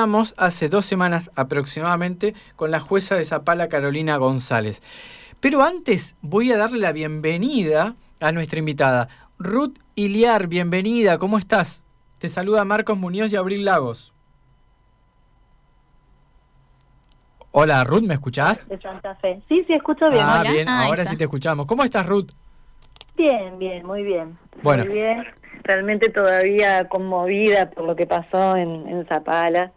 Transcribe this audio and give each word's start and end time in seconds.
Estamos 0.00 0.34
hace 0.36 0.68
dos 0.68 0.86
semanas 0.86 1.28
aproximadamente 1.34 2.32
con 2.54 2.70
la 2.70 2.78
jueza 2.78 3.16
de 3.16 3.24
Zapala, 3.24 3.68
Carolina 3.68 4.16
González. 4.16 4.80
Pero 5.40 5.64
antes 5.64 6.14
voy 6.22 6.52
a 6.52 6.56
darle 6.56 6.78
la 6.78 6.92
bienvenida 6.92 7.96
a 8.20 8.30
nuestra 8.30 8.60
invitada. 8.60 9.08
Ruth 9.40 9.76
Iliar, 9.96 10.46
bienvenida, 10.46 11.18
¿cómo 11.18 11.36
estás? 11.36 11.82
Te 12.20 12.28
saluda 12.28 12.64
Marcos 12.64 12.96
Muñoz 12.96 13.32
y 13.32 13.36
Abril 13.36 13.64
Lagos. 13.64 14.14
Hola 17.50 17.82
Ruth, 17.82 18.04
¿me 18.04 18.14
escuchás? 18.14 18.68
De 18.68 18.80
Santa 18.80 19.16
Fe. 19.16 19.42
Sí, 19.48 19.64
sí, 19.66 19.72
escucho 19.72 20.08
bien. 20.10 20.22
Ah, 20.24 20.44
bien, 20.48 20.68
ahora 20.68 21.04
sí 21.06 21.16
te 21.16 21.24
escuchamos. 21.24 21.66
¿Cómo 21.66 21.82
estás 21.82 22.06
Ruth? 22.06 22.30
Bien, 23.16 23.58
bien, 23.58 23.84
muy 23.84 24.04
bien. 24.04 24.38
Bueno. 24.62 24.84
Muy 24.84 24.94
bien. 24.94 25.24
Realmente 25.64 26.08
todavía 26.08 26.88
conmovida 26.88 27.68
por 27.70 27.84
lo 27.84 27.96
que 27.96 28.06
pasó 28.06 28.56
en, 28.56 28.86
en 28.86 29.04
Zapala 29.08 29.72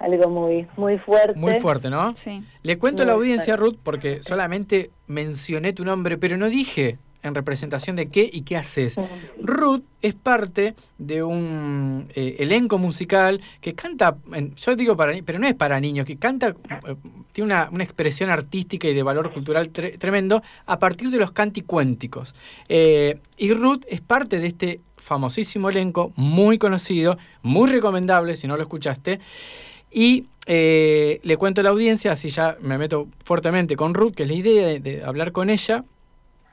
algo 0.00 0.28
muy 0.30 0.66
muy 0.76 0.98
fuerte. 0.98 1.38
Muy 1.38 1.54
fuerte, 1.60 1.90
¿no? 1.90 2.12
Sí. 2.14 2.42
Le 2.62 2.78
cuento 2.78 3.02
a 3.02 3.06
la 3.06 3.12
audiencia, 3.12 3.56
Ruth, 3.56 3.76
porque 3.82 4.22
solamente 4.22 4.90
mencioné 5.06 5.72
tu 5.72 5.84
nombre, 5.84 6.18
pero 6.18 6.36
no 6.36 6.48
dije 6.48 6.98
en 7.22 7.34
representación 7.34 7.96
de 7.96 8.08
qué 8.08 8.30
y 8.32 8.40
qué 8.42 8.56
haces. 8.56 8.96
Ruth 9.42 9.82
es 10.00 10.14
parte 10.14 10.74
de 10.96 11.22
un 11.22 12.08
eh, 12.14 12.36
elenco 12.38 12.78
musical 12.78 13.42
que 13.60 13.74
canta, 13.74 14.16
en- 14.32 14.54
yo 14.54 14.74
digo 14.74 14.96
para 14.96 15.12
pero 15.22 15.38
no 15.38 15.46
es 15.46 15.52
para 15.54 15.78
niños, 15.80 16.06
que 16.06 16.16
canta, 16.16 16.48
eh, 16.88 16.96
tiene 17.34 17.52
una, 17.52 17.68
una 17.70 17.84
expresión 17.84 18.30
artística 18.30 18.88
y 18.88 18.94
de 18.94 19.02
valor 19.02 19.34
cultural 19.34 19.70
tre- 19.70 19.98
tremendo 19.98 20.42
a 20.64 20.78
partir 20.78 21.10
de 21.10 21.18
los 21.18 21.32
canticuénticos. 21.32 22.34
Eh, 22.70 23.18
y 23.36 23.52
Ruth 23.52 23.82
es 23.86 24.00
parte 24.00 24.38
de 24.38 24.46
este 24.46 24.80
famosísimo 24.96 25.68
elenco, 25.68 26.14
muy 26.16 26.56
conocido, 26.56 27.18
muy 27.42 27.68
recomendable 27.70 28.34
si 28.36 28.46
no 28.48 28.56
lo 28.56 28.62
escuchaste. 28.62 29.20
Y 29.90 30.26
eh, 30.46 31.20
le 31.22 31.36
cuento 31.36 31.60
a 31.60 31.64
la 31.64 31.70
audiencia, 31.70 32.12
así 32.12 32.28
ya 32.28 32.56
me 32.60 32.78
meto 32.78 33.08
fuertemente 33.24 33.76
con 33.76 33.94
Ruth, 33.94 34.14
que 34.14 34.24
es 34.24 34.28
la 34.28 34.34
idea 34.34 34.66
de, 34.66 34.80
de 34.80 35.04
hablar 35.04 35.32
con 35.32 35.50
ella, 35.50 35.84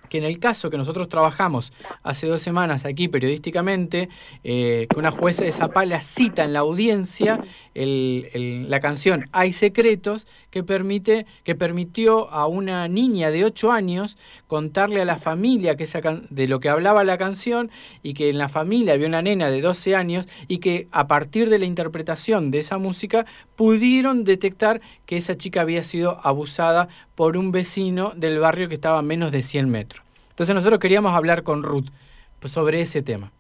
que 0.10 0.18
en 0.18 0.24
el 0.24 0.40
caso 0.40 0.70
que 0.70 0.78
nosotros 0.78 1.10
trabajamos 1.10 1.74
hace 2.04 2.28
dos 2.28 2.42
semanas 2.42 2.86
aquí 2.86 3.08
periodísticamente, 3.08 4.10
eh, 4.44 4.88
que 4.90 5.00
una 5.00 5.12
jueza 5.12 5.44
de 5.44 5.52
Zapala 5.52 6.02
cita 6.02 6.44
en 6.44 6.54
la 6.54 6.60
audiencia 6.60 7.44
la 7.78 8.80
canción 8.80 9.26
Hay 9.32 9.54
secretos, 9.54 10.26
que, 10.50 10.64
permite, 10.64 11.28
que 11.44 11.54
permitió 11.54 12.32
a 12.32 12.48
una 12.48 12.88
niña 12.88 13.30
de 13.30 13.46
8 13.46 13.72
años 13.72 14.18
contarle 14.48 15.02
a 15.02 15.06
la 15.06 15.20
familia 15.20 15.76
que 15.76 15.84
esa 15.84 16.02
de 16.02 16.48
lo 16.48 16.60
que 16.60 16.70
hablaba 16.70 17.04
la 17.04 17.18
canción 17.18 17.70
y 18.02 18.14
que 18.14 18.30
en 18.30 18.38
la 18.38 18.50
familia 18.50 18.94
había 18.94 19.08
una 19.08 19.22
nena 19.22 19.50
de 19.50 19.62
12 19.62 19.96
años 19.96 20.26
y 20.48 20.58
que 20.58 20.88
a 20.92 21.08
partir 21.08 21.50
de 21.50 21.60
la 21.60 21.66
interpretación 21.66 22.50
de 22.50 22.60
esa 22.60 22.78
música 22.78 23.26
pudieron 23.56 24.24
detectar 24.24 24.82
que 25.06 25.18
esa 25.18 25.38
chica 25.38 25.62
había 25.62 25.84
sido 25.84 26.20
abusada 26.24 26.88
por 27.16 27.38
un 27.38 27.52
vecino 27.52 28.14
del 28.16 28.40
barrio 28.40 28.70
que 28.70 28.76
estaba 28.76 29.00
a 29.00 29.04
menos 29.04 29.32
de 29.32 29.44
100 29.44 29.70
metros. 29.70 29.97
Entonces 30.38 30.54
nosotros 30.54 30.80
queríamos 30.80 31.16
hablar 31.16 31.42
con 31.42 31.64
Ruth 31.64 31.88
pues, 32.40 32.54
sobre 32.54 32.80
ese 32.80 33.02
tema. 33.02 33.32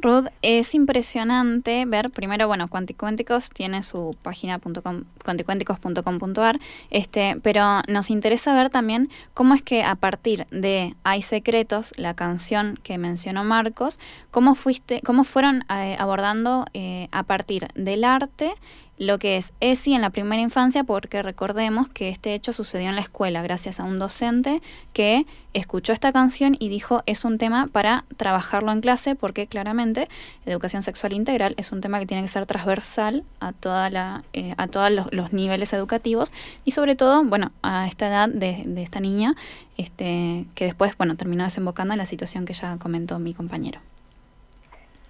Ruth, 0.00 0.28
es 0.40 0.74
impresionante 0.74 1.84
ver, 1.84 2.08
primero, 2.10 2.46
bueno, 2.46 2.68
Cuanticuénticos 2.68 3.50
tiene 3.50 3.82
su 3.82 4.16
página 4.22 4.58
cuanticuénticos.com.ar, 4.60 6.58
este, 6.88 7.38
pero 7.42 7.82
nos 7.86 8.08
interesa 8.08 8.54
ver 8.54 8.70
también 8.70 9.08
cómo 9.34 9.52
es 9.52 9.60
que 9.60 9.82
a 9.82 9.94
partir 9.96 10.46
de 10.50 10.94
Hay 11.02 11.20
Secretos, 11.20 11.92
la 11.98 12.14
canción 12.14 12.80
que 12.82 12.96
mencionó 12.96 13.44
Marcos, 13.44 14.00
cómo 14.30 14.54
fuiste, 14.54 15.02
cómo 15.04 15.22
fueron 15.22 15.66
eh, 15.68 15.96
abordando 15.98 16.64
eh, 16.72 17.08
a 17.12 17.24
partir 17.24 17.68
del 17.74 18.04
arte 18.04 18.54
lo 18.98 19.18
que 19.18 19.36
es 19.36 19.54
ESI 19.60 19.94
en 19.94 20.00
la 20.00 20.10
primera 20.10 20.42
infancia, 20.42 20.84
porque 20.84 21.22
recordemos 21.22 21.88
que 21.88 22.08
este 22.08 22.34
hecho 22.34 22.52
sucedió 22.52 22.88
en 22.88 22.96
la 22.96 23.00
escuela 23.00 23.42
gracias 23.42 23.78
a 23.78 23.84
un 23.84 23.98
docente 23.98 24.60
que 24.92 25.24
escuchó 25.54 25.92
esta 25.92 26.12
canción 26.12 26.56
y 26.58 26.68
dijo 26.68 27.02
es 27.06 27.24
un 27.24 27.38
tema 27.38 27.68
para 27.70 28.04
trabajarlo 28.16 28.72
en 28.72 28.80
clase, 28.80 29.14
porque 29.14 29.46
claramente 29.46 30.08
educación 30.46 30.82
sexual 30.82 31.12
integral 31.12 31.54
es 31.56 31.70
un 31.70 31.80
tema 31.80 32.00
que 32.00 32.06
tiene 32.06 32.22
que 32.22 32.28
ser 32.28 32.46
transversal 32.46 33.22
a 33.40 33.52
toda 33.52 33.88
la, 33.90 34.24
eh, 34.32 34.54
a 34.56 34.66
todos 34.66 34.90
los, 34.90 35.32
niveles 35.32 35.72
educativos 35.72 36.32
y 36.64 36.72
sobre 36.72 36.96
todo, 36.96 37.22
bueno, 37.24 37.48
a 37.62 37.86
esta 37.86 38.08
edad 38.08 38.28
de, 38.28 38.64
de 38.66 38.82
esta 38.82 38.98
niña, 38.98 39.34
este, 39.76 40.46
que 40.54 40.64
después, 40.64 40.96
bueno, 40.96 41.16
terminó 41.16 41.44
desembocando 41.44 41.94
en 41.94 41.98
la 41.98 42.06
situación 42.06 42.44
que 42.44 42.54
ya 42.54 42.78
comentó 42.78 43.18
mi 43.18 43.34
compañero. 43.34 43.80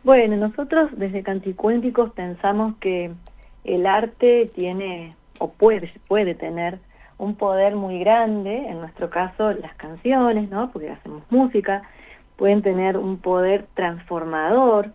Bueno, 0.04 0.36
nosotros 0.36 0.90
desde 0.96 1.22
Canticuénticos 1.22 2.12
pensamos 2.12 2.74
que 2.80 3.12
el 3.74 3.86
arte 3.86 4.50
tiene 4.54 5.14
o 5.38 5.50
puede 5.50 5.92
puede 6.08 6.34
tener 6.34 6.78
un 7.18 7.34
poder 7.34 7.74
muy 7.74 7.98
grande, 7.98 8.68
en 8.68 8.80
nuestro 8.80 9.10
caso 9.10 9.52
las 9.52 9.74
canciones, 9.74 10.48
¿no? 10.50 10.70
Porque 10.70 10.90
hacemos 10.90 11.22
música, 11.30 11.82
pueden 12.36 12.62
tener 12.62 12.96
un 12.96 13.18
poder 13.18 13.66
transformador 13.74 14.92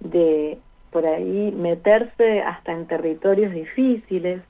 de 0.00 0.58
por 0.90 1.04
ahí 1.06 1.52
meterse 1.56 2.42
hasta 2.42 2.72
en 2.72 2.86
territorios 2.86 3.52
difíciles. 3.52 4.40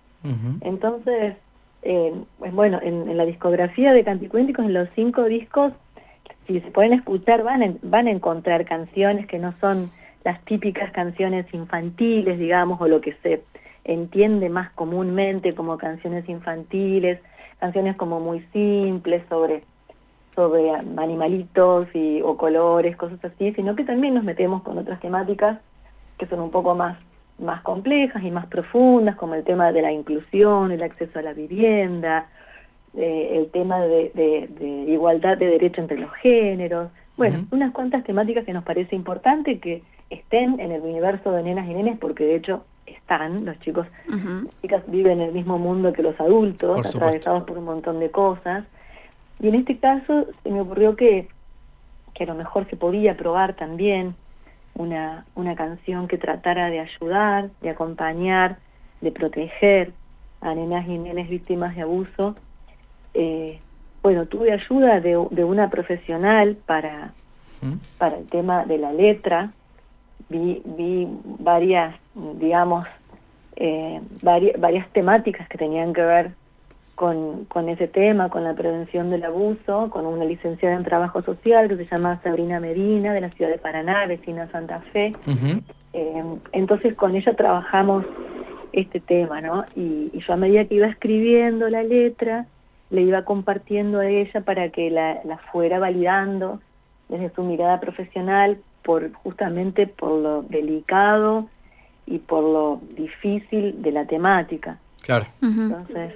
Entonces, 0.63 1.37
eh, 1.83 2.15
pues 2.39 2.53
bueno, 2.53 2.81
en, 2.83 3.11
en 3.11 3.17
la 3.17 3.27
discografía 3.27 3.93
de 3.93 4.05
Canticuénticos, 4.05 4.65
en 4.65 4.73
los 4.73 4.89
cinco 4.95 5.25
discos, 5.25 5.73
si 6.47 6.61
se 6.61 6.71
pueden 6.71 6.95
escuchar, 6.95 7.43
van 7.43 7.63
a, 7.63 7.73
van 7.83 8.07
a 8.07 8.11
encontrar 8.11 8.65
canciones 8.65 9.27
que 9.27 9.39
no 9.39 9.55
son 9.61 9.91
las 10.25 10.43
típicas 10.45 10.91
canciones 10.93 11.47
infantiles, 11.53 12.39
digamos, 12.39 12.81
o 12.81 12.89
lo 12.89 13.01
que 13.01 13.15
se 13.23 13.43
entiende 13.85 14.49
más 14.49 14.71
comúnmente 14.73 15.53
como 15.53 15.77
canciones 15.79 16.29
infantiles, 16.29 17.21
canciones 17.59 17.97
como 17.97 18.21
muy 18.21 18.41
simples 18.53 19.23
sobre 19.29 19.63
sobre 20.35 20.71
animalitos 20.73 21.87
y, 21.95 22.21
o 22.21 22.37
colores, 22.37 22.97
cosas 22.97 23.25
así, 23.25 23.53
sino 23.53 23.77
que 23.77 23.85
también 23.85 24.15
nos 24.15 24.25
metemos 24.25 24.63
con 24.65 24.77
otras 24.79 24.99
temáticas 25.01 25.61
que 26.19 26.27
son 26.27 26.41
un 26.41 26.51
poco 26.51 26.75
más, 26.75 26.99
más 27.39 27.63
complejas 27.63 28.21
y 28.25 28.33
más 28.33 28.47
profundas, 28.47 29.15
como 29.15 29.35
el 29.37 29.45
tema 29.45 29.71
de 29.71 29.83
la 29.83 29.93
inclusión, 29.93 30.73
el 30.73 30.83
acceso 30.83 31.21
a 31.21 31.23
la 31.23 31.35
vivienda, 31.35 32.27
eh, 32.97 33.31
el 33.39 33.51
tema 33.53 33.81
de, 33.83 34.11
de- 34.15 34.49
de 34.59 34.93
igualdad 34.93 35.39
de 35.39 35.47
derecho 35.47 35.81
entre 35.81 35.99
los 35.99 36.13
géneros, 36.15 36.91
bueno, 37.17 37.39
unas 37.53 37.71
cuantas 37.73 38.03
temáticas 38.03 38.45
que 38.45 38.53
nos 38.53 38.65
parece 38.65 38.97
importante 38.97 39.61
que 39.61 39.83
estén 40.11 40.59
en 40.59 40.73
el 40.73 40.81
universo 40.83 41.31
de 41.31 41.45
nenas 41.45 41.69
y 41.69 41.75
nenes, 41.75 41.97
porque 41.99 42.25
de 42.25 42.35
hecho 42.37 42.65
están, 42.87 43.45
los 43.45 43.59
chicos 43.61 43.87
las 44.09 44.61
chicas 44.61 44.83
viven 44.87 45.21
en 45.21 45.29
el 45.29 45.33
mismo 45.33 45.59
mundo 45.59 45.93
que 45.93 46.03
los 46.03 46.19
adultos, 46.21 46.77
Por 46.77 46.87
atravesados 46.87 47.45
por 47.45 47.59
un 47.59 47.65
montón 47.65 48.01
de 48.01 48.11
cosas. 48.11 48.65
Y 49.41 49.49
en 49.49 49.55
este 49.57 49.79
caso 49.79 50.27
se 50.43 50.51
me 50.51 50.61
ocurrió 50.61 50.97
que, 50.97 51.29
que 52.15 52.25
a 52.25 52.27
lo 52.27 52.35
mejor 52.35 52.69
se 52.69 52.77
podía 52.77 53.17
probar 53.17 53.55
también 53.55 54.15
una, 54.75 55.25
una 55.35 55.55
canción 55.55 56.09
que 56.09 56.19
tratara 56.19 56.71
de 56.71 56.81
ayudar, 56.81 57.51
de 57.61 57.71
acompañar, 57.71 58.59
de 59.01 59.11
proteger 59.13 59.93
a 60.41 60.55
nenas 60.55 60.87
y 60.87 60.99
nenes 60.99 61.29
víctimas 61.29 61.75
de 61.75 61.83
abuso. 61.83 62.37
Eh, 63.15 63.59
bueno, 64.03 64.27
tuve 64.27 64.53
ayuda 64.53 65.01
de, 65.01 65.27
de 65.31 65.45
una 65.45 65.71
profesional 65.71 66.57
para, 66.67 67.13
Ujú. 67.63 67.79
para 67.99 68.19
el 68.19 68.27
tema 68.27 68.65
de 68.65 68.79
la 68.79 68.93
letra. 68.93 69.53
Vi, 70.29 70.63
vi 70.65 71.09
varias, 71.39 71.95
digamos, 72.15 72.87
eh, 73.57 74.01
vari- 74.23 74.59
varias 74.59 74.89
temáticas 74.93 75.49
que 75.49 75.59
tenían 75.59 75.93
que 75.93 76.03
ver 76.03 76.31
con, 76.95 77.45
con 77.47 77.69
ese 77.69 77.89
tema, 77.89 78.29
con 78.29 78.45
la 78.45 78.55
prevención 78.55 79.11
del 79.11 79.25
abuso, 79.25 79.91
con 79.91 80.07
una 80.07 80.25
licenciada 80.25 80.77
en 80.77 80.85
trabajo 80.85 81.23
social 81.23 81.69
que 81.69 81.77
se 81.77 81.87
llama 81.87 82.21
Sabrina 82.23 82.61
Medina, 82.61 83.13
de 83.13 83.21
la 83.21 83.31
ciudad 83.31 83.51
de 83.51 83.59
Paraná, 83.59 84.07
vecina 84.07 84.51
Santa 84.53 84.81
Fe. 84.93 85.13
Eh, 85.93 86.25
entonces 86.53 86.95
con 86.95 87.15
ella 87.15 87.35
trabajamos 87.35 88.05
este 88.73 89.01
tema, 89.01 89.41
¿no? 89.41 89.65
Y, 89.77 90.11
y 90.13 90.21
yo 90.21 90.33
a 90.33 90.37
medida 90.37 90.65
que 90.65 90.75
iba 90.77 90.87
escribiendo 90.87 91.69
la 91.69 91.83
letra, 91.83 92.47
le 92.91 93.03
iba 93.03 93.25
compartiendo 93.25 94.01
a 94.01 94.09
ella 94.09 94.41
para 94.43 94.71
que 94.71 94.91
la, 94.91 95.21
la 95.25 95.39
fuera 95.39 95.79
validando 95.79 96.61
desde 97.09 97.31
su 97.35 97.43
mirada 97.43 97.81
profesional, 97.81 98.59
por 98.83 99.13
justamente 99.13 99.87
por 99.87 100.11
lo 100.21 100.43
delicado 100.43 101.49
y 102.07 102.19
por 102.19 102.43
lo 102.45 102.81
difícil 102.97 103.81
de 103.83 103.93
la 103.93 104.05
temática. 104.07 104.79
Claro. 105.03 105.27
Entonces, 105.43 106.15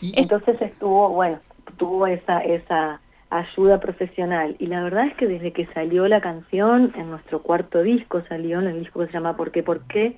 Y- 0.00 0.18
entonces 0.20 0.60
estuvo, 0.60 1.08
bueno, 1.10 1.38
tuvo 1.76 2.06
esa, 2.06 2.40
esa 2.40 3.00
ayuda 3.30 3.78
profesional. 3.80 4.56
Y 4.58 4.66
la 4.66 4.82
verdad 4.82 5.06
es 5.06 5.14
que 5.14 5.26
desde 5.26 5.52
que 5.52 5.66
salió 5.66 6.08
la 6.08 6.20
canción, 6.20 6.92
en 6.96 7.10
nuestro 7.10 7.42
cuarto 7.42 7.82
disco 7.82 8.22
salió, 8.28 8.60
en 8.60 8.66
el 8.66 8.80
disco 8.80 9.00
que 9.00 9.06
se 9.06 9.12
llama 9.12 9.36
¿Por 9.36 9.50
qué? 9.52 9.62
¿Por 9.62 9.82
qué? 9.86 10.16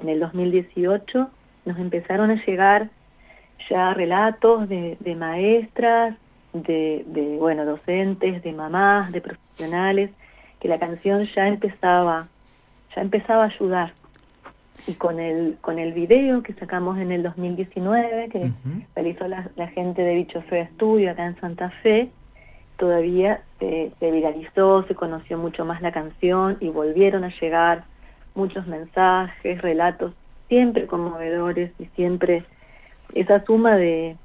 En 0.00 0.08
el 0.08 0.20
2018 0.20 1.28
nos 1.64 1.78
empezaron 1.78 2.30
a 2.30 2.44
llegar 2.44 2.88
ya 3.68 3.94
relatos 3.94 4.68
de, 4.68 4.96
de 5.00 5.14
maestras, 5.14 6.16
de, 6.52 7.04
de, 7.06 7.36
bueno, 7.38 7.64
docentes, 7.64 8.42
de 8.42 8.52
mamás, 8.52 9.12
de 9.12 9.20
profesionales, 9.20 10.10
que 10.60 10.68
la 10.68 10.78
canción 10.78 11.26
ya 11.34 11.48
empezaba, 11.48 12.28
ya 12.94 13.02
empezaba 13.02 13.44
a 13.44 13.46
ayudar. 13.46 13.92
Y 14.86 14.94
con 14.94 15.20
el, 15.20 15.58
con 15.60 15.78
el 15.78 15.92
video 15.92 16.42
que 16.42 16.54
sacamos 16.54 16.98
en 16.98 17.12
el 17.12 17.22
2019, 17.22 18.28
que 18.28 18.50
realizó 18.94 19.28
la, 19.28 19.68
gente 19.68 20.02
de 20.02 20.14
Bicho 20.14 20.42
Feo 20.42 20.64
Estudio 20.64 21.12
acá 21.12 21.26
en 21.26 21.38
Santa 21.40 21.70
Fe, 21.82 22.10
todavía 22.76 23.42
se, 23.60 23.92
viralizó, 24.00 24.84
se 24.84 24.94
conoció 24.94 25.38
mucho 25.38 25.64
más 25.64 25.82
la 25.82 25.92
canción 25.92 26.56
y 26.60 26.68
volvieron 26.68 27.22
a 27.22 27.32
llegar 27.40 27.84
muchos 28.34 28.66
mensajes, 28.66 29.62
relatos, 29.62 30.14
siempre 30.48 30.86
conmovedores 30.86 31.70
y 31.78 31.86
siempre 31.94 32.44
esa 33.14 33.44
suma 33.44 33.76
de 33.76 34.16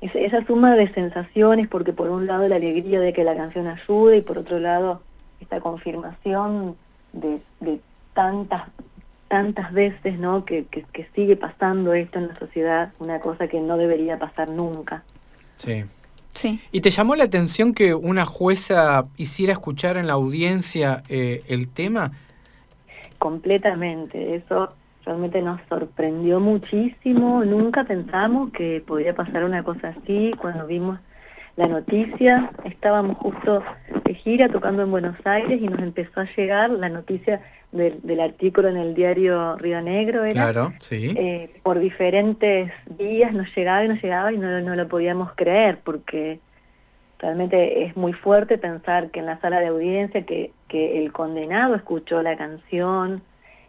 esa 0.00 0.46
suma 0.46 0.76
de 0.76 0.92
sensaciones, 0.94 1.66
porque 1.66 1.92
por 1.92 2.08
un 2.08 2.28
lado 2.28 2.46
la 2.46 2.56
alegría 2.56 3.00
de 3.00 3.12
que 3.12 3.24
la 3.24 3.36
canción 3.36 3.66
ayude 3.66 4.18
y 4.18 4.22
por 4.22 4.38
otro 4.38 4.60
lado 4.60 5.02
esta 5.40 5.60
confirmación 5.60 6.76
de, 7.12 7.40
de 7.60 7.80
tantas 8.14 8.68
tantas 9.28 9.72
veces 9.72 10.18
¿no? 10.18 10.44
Que, 10.44 10.64
que, 10.66 10.84
que, 10.92 11.06
sigue 11.14 11.36
pasando 11.36 11.94
esto 11.94 12.18
en 12.18 12.28
la 12.28 12.34
sociedad, 12.34 12.92
una 12.98 13.20
cosa 13.20 13.48
que 13.48 13.60
no 13.60 13.76
debería 13.76 14.18
pasar 14.18 14.50
nunca. 14.50 15.02
Sí. 15.58 15.84
sí. 16.32 16.60
¿Y 16.72 16.80
te 16.80 16.90
llamó 16.90 17.14
la 17.14 17.24
atención 17.24 17.74
que 17.74 17.94
una 17.94 18.24
jueza 18.24 19.06
hiciera 19.16 19.52
escuchar 19.52 19.96
en 19.96 20.06
la 20.06 20.14
audiencia 20.14 21.02
eh, 21.08 21.42
el 21.48 21.68
tema? 21.68 22.12
Completamente, 23.18 24.36
eso 24.36 24.72
realmente 25.04 25.40
nos 25.42 25.60
sorprendió 25.68 26.38
muchísimo, 26.38 27.44
nunca 27.44 27.84
pensamos 27.84 28.52
que 28.52 28.82
podría 28.86 29.14
pasar 29.14 29.44
una 29.44 29.62
cosa 29.62 29.88
así 29.88 30.32
cuando 30.38 30.66
vimos 30.66 30.98
la 31.56 31.66
noticia, 31.66 32.50
estábamos 32.64 33.16
justo 33.16 33.62
de 34.08 34.14
gira 34.14 34.48
tocando 34.48 34.82
en 34.82 34.90
Buenos 34.90 35.16
Aires 35.24 35.60
y 35.60 35.68
nos 35.68 35.80
empezó 35.80 36.20
a 36.20 36.28
llegar 36.34 36.70
la 36.70 36.88
noticia 36.88 37.42
del, 37.72 38.20
artículo 38.20 38.68
en 38.68 38.78
el 38.78 38.94
diario 38.94 39.56
Río 39.56 39.82
Negro, 39.82 40.24
era, 40.24 40.32
claro, 40.32 40.72
sí. 40.80 41.12
Eh, 41.14 41.60
por 41.62 41.78
diferentes 41.78 42.72
días 42.98 43.34
nos 43.34 43.54
llegaba 43.54 43.84
y 43.84 43.88
nos 43.88 44.02
llegaba 44.02 44.32
y 44.32 44.38
no, 44.38 44.60
no 44.62 44.74
lo 44.74 44.88
podíamos 44.88 45.32
creer 45.34 45.80
porque 45.84 46.40
realmente 47.18 47.84
es 47.84 47.96
muy 47.98 48.14
fuerte 48.14 48.56
pensar 48.56 49.10
que 49.10 49.20
en 49.20 49.26
la 49.26 49.38
sala 49.40 49.60
de 49.60 49.66
audiencia 49.66 50.24
que, 50.24 50.52
que 50.68 51.04
el 51.04 51.12
condenado 51.12 51.74
escuchó 51.74 52.22
la 52.22 52.34
canción, 52.38 53.20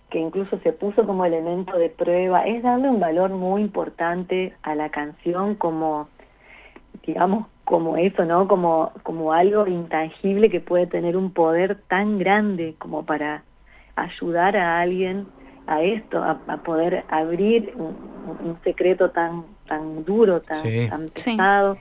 que 0.09 0.19
incluso 0.19 0.57
se 0.59 0.71
puso 0.71 1.05
como 1.05 1.25
elemento 1.25 1.77
de 1.77 1.89
prueba, 1.89 2.43
es 2.43 2.63
darle 2.63 2.87
un 2.87 3.01
valor 3.01 3.31
muy 3.31 3.61
importante 3.61 4.53
a 4.61 4.73
la 4.75 4.89
canción 4.89 5.55
como, 5.55 6.07
digamos, 7.05 7.47
como 7.69 7.97
eso, 7.97 8.25
¿no? 8.25 8.47
Como, 8.47 8.91
como 9.03 9.31
algo 9.31 9.67
intangible 9.67 10.49
que 10.49 10.59
puede 10.59 10.87
tener 10.87 11.15
un 11.15 11.31
poder 11.31 11.77
tan 11.87 12.17
grande 12.17 12.73
como 12.79 13.05
para 13.05 13.43
ayudar 13.95 14.57
a 14.57 14.81
alguien 14.81 15.27
a 15.67 15.83
esto, 15.83 16.23
a, 16.23 16.57
poder 16.63 17.03
abrir 17.09 17.71
un, 17.75 18.57
secreto 18.63 19.11
tan, 19.11 19.43
tan 19.67 20.03
duro, 20.03 20.41
tan, 20.41 20.63
pesado. 21.13 21.77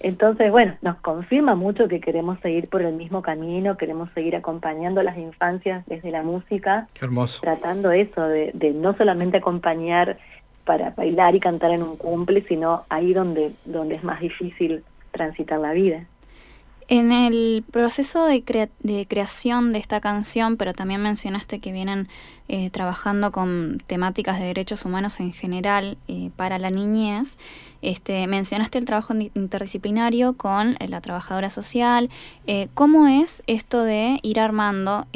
Entonces, 0.00 0.50
bueno, 0.50 0.74
nos 0.82 0.96
confirma 0.96 1.54
mucho 1.54 1.86
que 1.86 2.00
queremos 2.00 2.40
seguir 2.40 2.68
por 2.68 2.82
el 2.82 2.94
mismo 2.94 3.22
camino, 3.22 3.76
queremos 3.76 4.10
seguir 4.16 4.34
acompañando 4.34 5.00
a 5.00 5.04
las 5.04 5.16
infancias 5.16 5.86
desde 5.86 6.10
la 6.10 6.24
música. 6.24 6.88
Tratando 7.40 7.92
eso, 7.92 8.26
de, 8.26 8.50
de 8.52 8.72
no 8.72 8.96
solamente 8.96 9.36
acompañar 9.36 10.18
para 10.64 10.90
bailar 10.90 11.36
y 11.36 11.40
cantar 11.40 11.70
en 11.70 11.84
un 11.84 11.96
cumple, 11.96 12.44
sino 12.48 12.82
ahí 12.88 13.12
donde, 13.12 13.52
donde 13.64 13.94
es 13.94 14.02
más 14.02 14.18
difícil 14.18 14.82
transitar 15.14 15.58
la 15.58 15.72
vida. 15.72 16.06
En 16.88 17.12
el 17.12 17.64
proceso 17.70 18.26
de, 18.26 18.68
de, 18.80 19.06
creación 19.06 19.72
de 19.72 19.78
esta 19.78 20.02
canción, 20.02 20.58
pero 20.58 20.74
también 20.74 21.00
mencionaste 21.00 21.58
que 21.58 21.72
vienen 21.72 22.08
eh, 22.48 22.70
trabajando 22.70 23.32
con 23.32 23.82
temáticas 23.86 24.38
de 24.38 24.46
derechos 24.46 24.84
humanos 24.84 25.20
en 25.20 25.32
general 25.32 25.96
eh, 26.08 26.30
para 26.36 26.58
la 26.58 26.70
niñez, 26.70 27.38
este, 27.82 28.26
mencionaste 28.26 28.78
el 28.78 28.84
trabajo 28.84 29.14
interdisciplinario 29.14 30.34
con 30.34 30.76
eh, 30.78 30.88
la 30.88 31.00
trabajadora 31.00 31.50
social. 31.50 32.10
¿Cómo 32.74 33.06
es 33.06 33.42
esto 33.46 33.82
de 33.82 34.18
ir 34.22 34.40
armando 34.40 35.06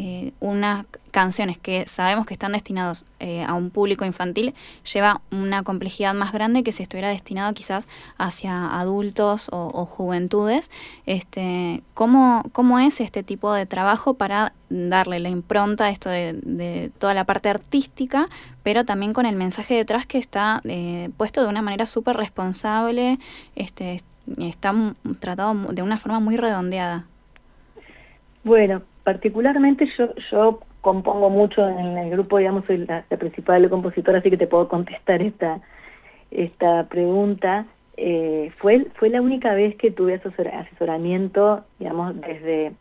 una 0.40 0.86
canciones 1.10 1.58
que 1.58 1.86
sabemos 1.86 2.26
que 2.26 2.34
están 2.34 2.52
destinados 2.52 3.04
eh, 3.18 3.44
a 3.44 3.54
un 3.54 3.70
público 3.70 4.04
infantil 4.04 4.54
lleva 4.92 5.20
una 5.30 5.62
complejidad 5.62 6.14
más 6.14 6.32
grande 6.32 6.62
que 6.62 6.72
si 6.72 6.82
estuviera 6.82 7.08
destinado 7.08 7.52
quizás 7.54 7.86
hacia 8.18 8.78
adultos 8.78 9.48
o, 9.50 9.84
juventudes. 9.86 10.70
Este, 11.06 11.82
¿cómo, 11.94 12.44
¿Cómo 12.52 12.78
es 12.78 13.00
este 13.00 13.22
tipo 13.22 13.52
de 13.52 13.66
trabajo 13.66 14.14
para 14.14 14.52
darle 14.70 15.18
la 15.20 15.28
impronta 15.28 15.86
a 15.86 15.90
esto 15.90 16.10
de, 16.10 16.90
toda 16.98 17.14
la 17.14 17.24
parte 17.24 17.48
artística, 17.48 18.26
pero 18.62 18.84
también 18.84 19.12
con 19.12 19.26
el 19.26 19.36
mensaje 19.36 19.74
detrás 19.74 20.06
que 20.06 20.18
está 20.18 20.60
eh, 20.64 21.10
puesto 21.16 21.42
de 21.42 21.48
una 21.48 21.62
manera 21.62 21.86
súper 21.86 22.16
responsable, 22.16 23.18
este, 23.56 24.00
está 24.38 24.74
tratado 25.20 25.54
de 25.72 25.82
una 25.82 25.98
forma 25.98 26.20
muy 26.20 26.36
redondeada? 26.36 27.04
Bueno, 28.44 28.82
particularmente 29.04 29.88
yo, 29.96 30.14
yo 30.30 30.60
compongo 30.80 31.30
mucho 31.30 31.68
en 31.68 31.98
el 31.98 32.10
grupo, 32.10 32.38
digamos, 32.38 32.64
soy 32.66 32.78
la, 32.78 33.02
principal 33.18 33.68
compositora, 33.68 34.18
así 34.18 34.30
que 34.30 34.36
te 34.36 34.46
puedo 34.46 34.68
contestar 34.68 35.22
esta, 35.22 35.60
esta 36.30 36.84
pregunta. 36.84 37.66
Eh, 37.96 38.50
fue, 38.54 38.86
fue 38.94 39.10
la 39.10 39.20
única 39.20 39.54
vez 39.54 39.76
que 39.76 39.90
tuve 39.90 40.14
asesoramiento, 40.14 41.64
digamos, 41.78 42.20
desde, 42.20 42.72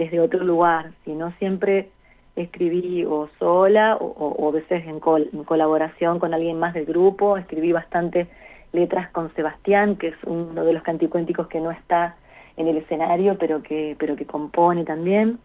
desde 0.00 0.18
otro 0.18 0.42
lugar, 0.42 0.92
si 1.04 1.12
no 1.12 1.30
siempre 1.32 1.90
escribí 2.34 3.04
o 3.04 3.28
sola 3.38 3.96
o, 3.96 4.48
a 4.48 4.50
veces 4.50 4.82
en, 4.86 4.98
colaboración 4.98 6.18
con 6.18 6.32
alguien 6.32 6.58
más 6.58 6.72
del 6.72 6.86
grupo, 6.86 7.36
escribí 7.36 7.70
bastantes 7.72 8.26
letras 8.72 9.10
con 9.10 9.30
Sebastián, 9.34 9.96
que 9.96 10.08
es 10.08 10.14
uno 10.24 10.64
de 10.64 10.72
los 10.72 10.82
canticuénticos 10.82 11.48
que 11.48 11.60
no 11.60 11.70
está 11.70 12.16
en 12.56 12.66
el 12.66 12.78
escenario, 12.78 13.36
pero 13.38 13.62
que, 13.62 13.94
pero 13.98 14.16
que 14.16 14.24
compone 14.24 14.84
también. 14.84 15.38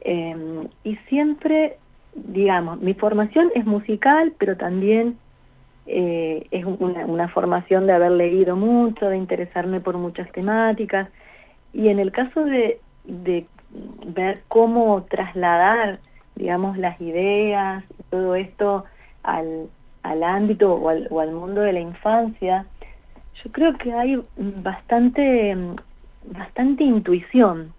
Em, 0.00 0.66
y 0.82 0.96
siempre, 1.08 1.76
digamos, 2.12 2.80
mi 2.80 2.94
formación 2.94 3.52
es 3.54 3.66
musical, 3.66 4.32
pero 4.36 4.56
también 4.56 5.16
eh, 5.86 6.44
es 6.50 6.64
una, 6.64 7.28
formación 7.28 7.86
de 7.86 7.92
haber 7.92 8.10
leído 8.10 8.56
mucho, 8.56 9.08
de 9.08 9.16
interesarme 9.16 9.78
por 9.78 9.96
muchas 9.96 10.28
temáticas. 10.32 11.08
Y 11.72 11.86
en 11.88 12.00
el 12.00 12.10
caso 12.10 12.44
de 12.44 12.80
ver 14.06 14.42
cómo 14.48 15.02
trasladar, 15.04 15.98
digamos, 16.34 16.78
las 16.78 17.00
ideas, 17.00 17.84
y 17.98 18.02
todo 18.04 18.34
esto 18.34 18.84
al, 19.22 19.68
al 20.02 20.22
ámbito 20.22 20.74
o 20.74 20.88
al, 20.88 21.08
o 21.10 21.20
al 21.20 21.32
mundo 21.32 21.60
de 21.60 21.72
la 21.72 21.80
infancia, 21.80 22.66
yo 23.42 23.52
creo 23.52 23.74
que 23.74 23.92
hay 23.92 24.22
bastante, 24.36 25.56
bastante 26.24 26.84
intuición. 26.84 27.72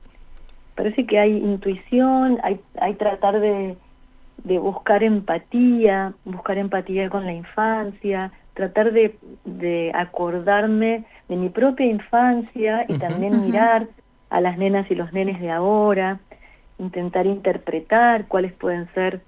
Parece 0.75 1.05
que 1.05 1.17
hay 1.17 1.37
intuición, 1.37 2.37
hay, 2.43 2.59
hay 2.79 2.93
tratar 2.93 3.39
de, 3.39 3.75
de 4.43 4.59
buscar 4.59 5.03
empatía, 5.03 6.13
buscar 6.25 6.57
empatía 6.57 7.09
con 7.09 7.25
la 7.25 7.33
infancia, 7.33 8.31
tratar 8.53 8.91
de, 8.91 9.17
de 9.45 9.91
acordarme 9.95 11.05
de 11.29 11.35
mi 11.35 11.49
propia 11.49 11.85
infancia 11.85 12.85
y 12.87 12.97
también 12.97 13.41
mirar 13.41 13.87
a 14.29 14.41
las 14.41 14.57
nenas 14.57 14.89
y 14.91 14.95
los 14.95 15.13
nenes 15.13 15.39
de 15.39 15.51
ahora, 15.51 16.19
intentar 16.79 17.25
interpretar 17.25 18.27
cuáles 18.27 18.53
pueden 18.53 18.87
ser 18.93 19.21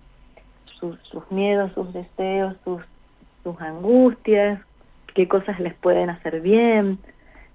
sus, 0.80 0.98
miedos, 1.30 1.72
sus 1.74 1.92
deseos, 1.94 2.56
sus, 2.64 2.82
sus 3.44 3.60
angustias, 3.62 4.62
qué 5.14 5.28
cosas 5.28 5.60
les 5.60 5.74
pueden 5.74 6.10
hacer 6.10 6.42
bien. 6.42 7.00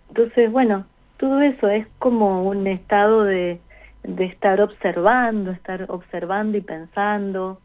Entonces, 0.08 0.50
bueno, 0.52 0.84
todo 1.16 1.40
eso 1.40 1.68
es 1.68 1.86
como 1.98 2.42
un 2.44 2.66
estado 2.66 3.24
de, 3.24 3.60
de 4.02 4.24
estar 4.26 4.60
observando, 4.60 5.50
estar 5.50 5.86
observando 5.88 6.58
y 6.58 6.60
pensando. 6.60 7.58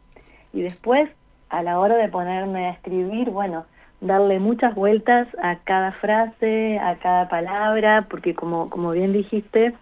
Y 0.52 0.62
después, 0.62 1.10
a 1.50 1.62
la 1.62 1.78
hora 1.78 1.96
de 1.96 2.08
ponerme 2.08 2.66
a 2.66 2.70
escribir, 2.70 3.30
bueno, 3.30 3.66
darle 4.00 4.38
muchas 4.38 4.74
vueltas 4.74 5.28
a 5.42 5.56
cada 5.56 5.92
frase, 5.92 6.78
a 6.78 6.96
cada 6.96 7.28
palabra, 7.28 8.06
porque 8.08 8.34
como, 8.34 8.70
como 8.70 8.92
bien 8.92 9.12
dijiste, 9.12 9.74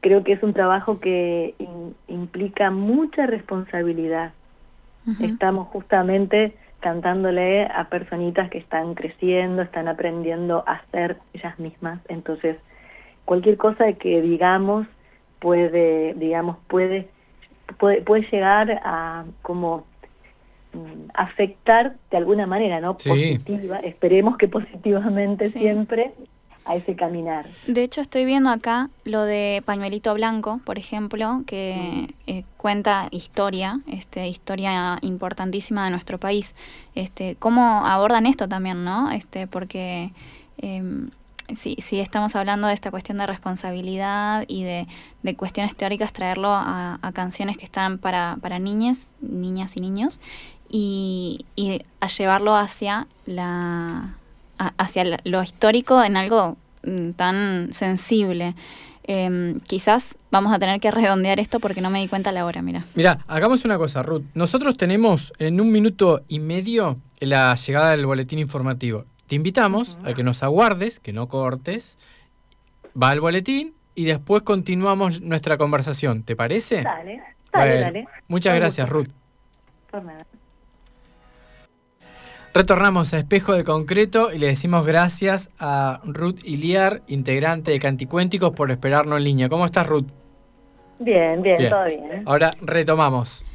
creo 0.00 0.22
que 0.24 0.32
es 0.32 0.42
un 0.42 0.52
trabajo 0.52 1.00
que 1.00 1.54
implica 2.08 2.70
mucha 2.70 3.26
responsabilidad. 3.26 4.32
Estamos 5.20 5.66
justamente 5.68 6.54
cantándole 6.78 7.64
a 7.64 7.88
personitas 7.88 8.50
que 8.50 8.58
están 8.58 8.94
creciendo, 8.94 9.62
están 9.62 9.88
aprendiendo 9.88 10.62
a 10.66 10.80
ser 10.92 11.16
ellas 11.32 11.58
mismas. 11.58 12.00
Entonces, 12.08 12.56
cualquier 13.24 13.56
cosa 13.56 13.92
que 13.94 14.22
digamos 14.22 14.86
puede, 15.40 16.14
digamos, 16.14 16.56
puede, 16.68 17.08
puede, 17.78 18.02
puede 18.02 18.28
llegar 18.30 18.80
a 18.84 19.24
como 19.42 19.84
afectar 21.14 21.96
de 22.10 22.16
alguna 22.16 22.46
manera, 22.46 22.80
¿no? 22.80 22.96
Positiva, 22.96 23.78
esperemos 23.78 24.36
que 24.36 24.48
positivamente 24.48 25.48
siempre 25.48 26.12
a 26.64 26.76
ese 26.76 26.94
caminar. 26.94 27.46
De 27.66 27.82
hecho, 27.82 28.00
estoy 28.00 28.24
viendo 28.24 28.50
acá 28.50 28.88
lo 29.04 29.22
de 29.22 29.62
Pañuelito 29.64 30.14
Blanco, 30.14 30.60
por 30.64 30.78
ejemplo, 30.78 31.42
que 31.46 32.08
mm. 32.26 32.30
eh, 32.30 32.44
cuenta 32.56 33.08
historia, 33.10 33.80
este, 33.88 34.28
historia 34.28 34.98
importantísima 35.02 35.84
de 35.84 35.90
nuestro 35.90 36.18
país. 36.18 36.54
Este, 36.94 37.36
¿Cómo 37.38 37.84
abordan 37.84 38.26
esto 38.26 38.48
también, 38.48 38.84
no? 38.84 39.10
Este, 39.10 39.46
porque 39.48 40.12
eh, 40.58 40.82
si, 41.54 41.76
si 41.78 42.00
estamos 42.00 42.36
hablando 42.36 42.68
de 42.68 42.74
esta 42.74 42.90
cuestión 42.90 43.18
de 43.18 43.26
responsabilidad 43.26 44.44
y 44.48 44.64
de, 44.64 44.86
de 45.22 45.36
cuestiones 45.36 45.74
teóricas, 45.74 46.12
traerlo 46.12 46.50
a, 46.52 46.98
canciones 47.14 47.58
que 47.58 47.64
están 47.64 47.98
para, 47.98 48.36
para 48.40 48.58
niñas, 48.58 49.12
niñas 49.20 49.76
y 49.76 49.80
niños, 49.80 50.20
y, 50.72 51.46
y 51.54 51.84
a 52.00 52.08
llevarlo 52.08 52.56
hacia 52.56 53.06
la 53.26 54.16
hacia 54.78 55.18
lo 55.24 55.42
histórico 55.42 56.02
en 56.02 56.16
algo 56.16 56.56
mm, 56.84 57.10
tan 57.12 57.72
sensible. 57.72 58.54
Em, 59.04 59.58
quizás 59.60 60.16
vamos 60.30 60.52
a 60.52 60.58
tener 60.58 60.80
que 60.80 60.90
redondear 60.90 61.40
esto 61.40 61.58
porque 61.58 61.80
no 61.80 61.90
me 61.90 62.00
di 62.00 62.08
cuenta 62.08 62.30
la 62.30 62.46
hora, 62.46 62.62
mira. 62.62 62.84
Mira, 62.94 63.18
hagamos 63.26 63.64
una 63.64 63.76
cosa, 63.76 64.02
Ruth. 64.02 64.22
Nosotros 64.34 64.76
tenemos 64.76 65.32
en 65.38 65.60
un 65.60 65.72
minuto 65.72 66.22
y 66.28 66.38
medio 66.38 66.98
la 67.18 67.54
llegada 67.54 67.90
del 67.90 68.06
boletín 68.06 68.38
informativo. 68.38 69.04
Te 69.26 69.34
invitamos 69.34 69.98
a 70.04 70.12
que 70.12 70.22
nos 70.22 70.42
aguardes, 70.42 71.00
que 71.00 71.12
no 71.12 71.28
cortes. 71.28 71.98
Va 73.00 73.12
el 73.12 73.20
boletín 73.20 73.74
y 73.94 74.04
después 74.04 74.42
continuamos 74.42 75.20
nuestra 75.20 75.56
conversación. 75.56 76.22
¿Te 76.22 76.36
parece? 76.36 76.82
Dale, 76.82 77.22
dale, 77.52 77.78
dale. 77.80 78.08
Muchas 78.28 78.54
gracias, 78.54 78.88
Ruth. 78.88 79.08
Por 79.90 80.04
nada. 80.04 80.24
Retornamos 82.54 83.14
a 83.14 83.18
Espejo 83.18 83.54
de 83.54 83.64
Concreto 83.64 84.30
y 84.30 84.38
le 84.38 84.48
decimos 84.48 84.84
gracias 84.84 85.48
a 85.58 86.00
Ruth 86.04 86.40
Iliar, 86.44 87.02
integrante 87.06 87.70
de 87.70 87.78
Canticuénticos, 87.78 88.50
por 88.50 88.70
esperarnos 88.70 89.16
en 89.16 89.24
línea. 89.24 89.48
¿Cómo 89.48 89.64
estás, 89.64 89.86
Ruth? 89.86 90.04
Bien, 90.98 91.40
bien, 91.40 91.70
todo 91.70 91.86
bien. 91.86 92.22
Ahora 92.26 92.52
retomamos. 92.60 93.46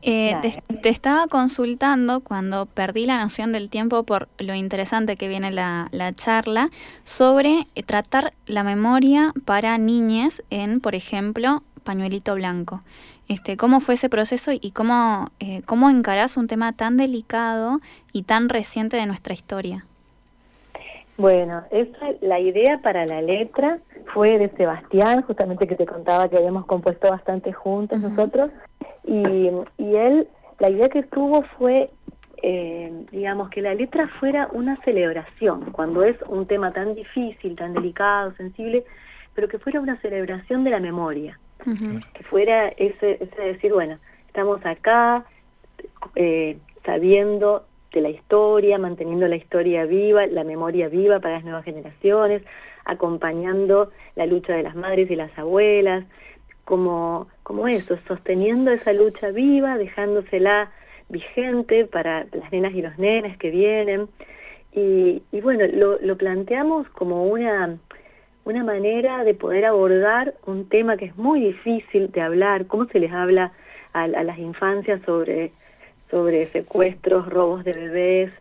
Eh, 0.00 0.34
te, 0.82 0.88
estaba 0.88 1.26
consultando 1.28 2.20
cuando 2.20 2.64
perdí 2.64 3.04
la 3.04 3.20
noción 3.20 3.52
del 3.52 3.68
tiempo 3.68 4.02
por 4.02 4.28
lo 4.38 4.54
interesante 4.54 5.16
que 5.16 5.28
viene 5.28 5.50
la, 5.50 5.88
la 5.92 6.14
charla 6.14 6.70
sobre 7.04 7.66
tratar 7.84 8.32
la 8.46 8.64
memoria 8.64 9.32
para 9.44 9.76
niñas 9.76 10.42
en, 10.48 10.80
por 10.80 10.94
ejemplo, 10.94 11.62
pañuelito 11.84 12.34
blanco. 12.34 12.80
Este, 13.28 13.56
¿Cómo 13.56 13.80
fue 13.80 13.94
ese 13.94 14.08
proceso 14.08 14.50
y 14.52 14.72
cómo, 14.72 15.28
eh, 15.40 15.62
cómo 15.64 15.88
encarás 15.88 16.36
un 16.36 16.48
tema 16.48 16.72
tan 16.72 16.96
delicado 16.96 17.78
y 18.12 18.24
tan 18.24 18.48
reciente 18.48 18.96
de 18.96 19.06
nuestra 19.06 19.32
historia? 19.32 19.84
Bueno, 21.16 21.62
esa, 21.70 22.06
la 22.20 22.40
idea 22.40 22.80
para 22.82 23.06
la 23.06 23.22
letra 23.22 23.78
fue 24.12 24.38
de 24.38 24.48
Sebastián, 24.56 25.22
justamente 25.22 25.66
que 25.66 25.76
te 25.76 25.86
contaba 25.86 26.28
que 26.28 26.36
habíamos 26.36 26.66
compuesto 26.66 27.10
bastante 27.10 27.52
juntos 27.52 28.00
nosotros, 28.00 28.50
y, 29.04 29.22
y, 29.78 29.96
él, 29.96 30.26
la 30.58 30.70
idea 30.70 30.88
que 30.88 31.02
tuvo 31.02 31.42
fue, 31.58 31.90
eh, 32.42 33.06
digamos, 33.12 33.50
que 33.50 33.62
la 33.62 33.74
letra 33.74 34.08
fuera 34.18 34.48
una 34.52 34.76
celebración, 34.84 35.70
cuando 35.70 36.02
es 36.02 36.16
un 36.28 36.46
tema 36.46 36.72
tan 36.72 36.94
difícil, 36.94 37.54
tan 37.54 37.74
delicado, 37.74 38.34
sensible, 38.36 38.84
pero 39.34 39.48
que 39.48 39.58
fuera 39.58 39.80
una 39.80 40.00
celebración 40.00 40.64
de 40.64 40.70
la 40.70 40.80
memoria 40.80 41.38
que 41.64 42.24
fuera 42.24 42.68
ese, 42.68 43.18
ese 43.20 43.42
decir, 43.42 43.72
bueno, 43.72 43.98
estamos 44.26 44.64
acá 44.64 45.24
eh, 46.16 46.56
sabiendo 46.84 47.64
de 47.92 48.00
la 48.00 48.08
historia, 48.08 48.78
manteniendo 48.78 49.28
la 49.28 49.36
historia 49.36 49.84
viva, 49.84 50.26
la 50.26 50.44
memoria 50.44 50.88
viva 50.88 51.20
para 51.20 51.34
las 51.34 51.44
nuevas 51.44 51.64
generaciones, 51.64 52.42
acompañando 52.84 53.90
la 54.16 54.26
lucha 54.26 54.54
de 54.54 54.62
las 54.62 54.74
madres 54.74 55.10
y 55.10 55.16
las 55.16 55.36
abuelas, 55.38 56.04
como, 56.64 57.28
como 57.42 57.68
eso, 57.68 57.98
sosteniendo 58.08 58.70
esa 58.70 58.92
lucha 58.92 59.30
viva, 59.30 59.76
dejándosela 59.76 60.70
vigente 61.08 61.84
para 61.84 62.26
las 62.32 62.50
nenas 62.50 62.74
y 62.74 62.82
los 62.82 62.98
nenes 62.98 63.36
que 63.36 63.50
vienen. 63.50 64.08
Y, 64.72 65.22
y 65.30 65.40
bueno, 65.42 65.66
lo, 65.72 65.98
lo 66.00 66.16
planteamos 66.16 66.88
como 66.88 67.24
una 67.24 67.76
una 68.44 68.64
manera 68.64 69.24
de 69.24 69.34
poder 69.34 69.64
abordar 69.64 70.34
un 70.46 70.68
tema 70.68 70.96
que 70.96 71.06
es 71.06 71.16
muy 71.16 71.40
difícil 71.40 72.10
de 72.10 72.20
hablar, 72.20 72.66
cómo 72.66 72.86
se 72.86 72.98
les 72.98 73.12
habla 73.12 73.52
a, 73.92 74.06
las 74.06 74.38
infancias 74.38 75.00
sobre, 75.04 75.52
sobre 76.10 76.46
secuestros, 76.46 77.28
robos 77.28 77.64
de 77.64 77.72
bebés, 77.72 78.32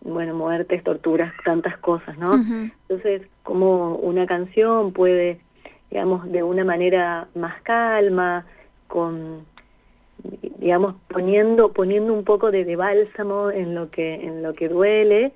bueno, 0.00 0.34
muertes, 0.34 0.84
torturas, 0.84 1.32
tantas 1.44 1.76
cosas, 1.78 2.16
¿no? 2.18 2.34
Entonces, 2.34 3.22
cómo 3.42 3.96
una 3.96 4.26
canción 4.26 4.92
puede, 4.92 5.40
digamos, 5.90 6.30
de 6.30 6.42
una 6.42 6.64
manera 6.64 7.26
más 7.34 7.60
calma, 7.62 8.46
con, 8.86 9.44
digamos, 10.58 10.94
poniendo, 11.08 11.72
poniendo 11.72 12.12
un 12.12 12.22
poco 12.22 12.52
de, 12.52 12.64
de 12.64 12.76
bálsamo 12.76 13.50
en 13.50 13.74
lo 13.74 13.90
que, 13.90 14.14
en 14.14 14.42
lo 14.42 14.54
que 14.54 14.68
duele, 14.68 15.32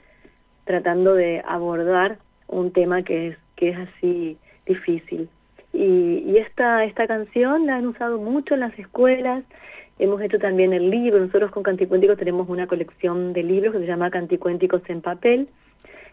tratando 0.64 1.14
de 1.14 1.42
abordar 1.44 2.18
un 2.46 2.70
tema 2.70 3.02
que 3.02 3.28
es 3.28 3.38
que 3.62 3.68
es 3.68 3.78
así 3.78 4.36
difícil. 4.66 5.28
Y, 5.72 6.36
esta, 6.36 6.82
esta 6.82 7.06
canción 7.06 7.66
la 7.66 7.76
han 7.76 7.86
usado 7.86 8.18
mucho 8.18 8.54
en 8.54 8.60
las 8.60 8.76
escuelas, 8.76 9.44
hemos 10.00 10.20
hecho 10.20 10.40
también 10.40 10.72
el 10.72 10.90
libro, 10.90 11.20
nosotros 11.20 11.52
con 11.52 11.62
Canticuénticos 11.62 12.18
tenemos 12.18 12.48
una 12.48 12.66
colección 12.66 13.32
de 13.32 13.44
libros 13.44 13.72
que 13.72 13.78
se 13.78 13.86
llama 13.86 14.10
Canticuénticos 14.10 14.82
en 14.88 15.00
papel, 15.00 15.48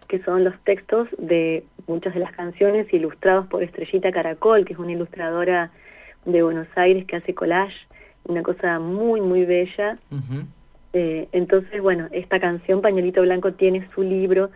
que 0.08 0.20
son 0.20 0.44
los 0.44 0.60
textos 0.60 1.08
de 1.18 1.64
muchas 1.88 2.14
de 2.14 2.20
las 2.20 2.34
canciones 2.34 2.94
ilustrados 2.94 3.48
por 3.48 3.64
Estrellita 3.64 4.12
Caracol, 4.12 4.64
que 4.64 4.74
es 4.74 4.80
una 4.80 4.92
ilustradora 4.92 5.72
de 6.26 6.44
Buenos 6.44 6.68
Aires 6.76 7.06
que 7.06 7.16
hace 7.16 7.34
collage, 7.34 7.88
una 8.26 8.44
cosa 8.44 8.80
muy, 8.80 9.22
muy 9.22 9.44
bella. 9.46 9.98
Eh, 10.94 11.28
entonces, 11.32 11.82
bueno, 11.82 12.10
esta 12.12 12.40
canción, 12.40 12.82
Pañuelito 12.82 13.24
Blanco, 13.24 13.54
tiene 13.54 13.88
su 13.96 14.04
libro 14.04 14.52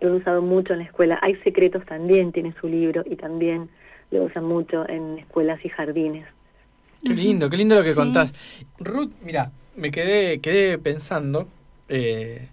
lo 0.00 0.08
han 0.08 0.14
usado 0.14 0.42
mucho 0.42 0.72
en 0.72 0.80
la 0.80 0.84
escuela. 0.84 1.18
Hay 1.22 1.36
secretos 1.36 1.84
también, 1.84 2.32
tiene 2.32 2.54
su 2.60 2.68
libro, 2.68 3.02
y 3.04 3.16
también 3.16 3.68
lo 4.10 4.22
usan 4.22 4.44
mucho 4.44 4.88
en 4.88 5.18
escuelas 5.18 5.64
y 5.64 5.68
jardines. 5.68 6.26
Qué 7.04 7.14
lindo, 7.14 7.50
qué 7.50 7.56
lindo 7.56 7.74
lo 7.74 7.84
que 7.84 7.94
contás. 7.94 8.34
Ruth, 8.78 9.12
mira, 9.22 9.52
me 9.76 9.90
quedé, 9.90 10.40
quedé 10.40 10.78
pensando 10.78 11.46
eh, 11.88 12.48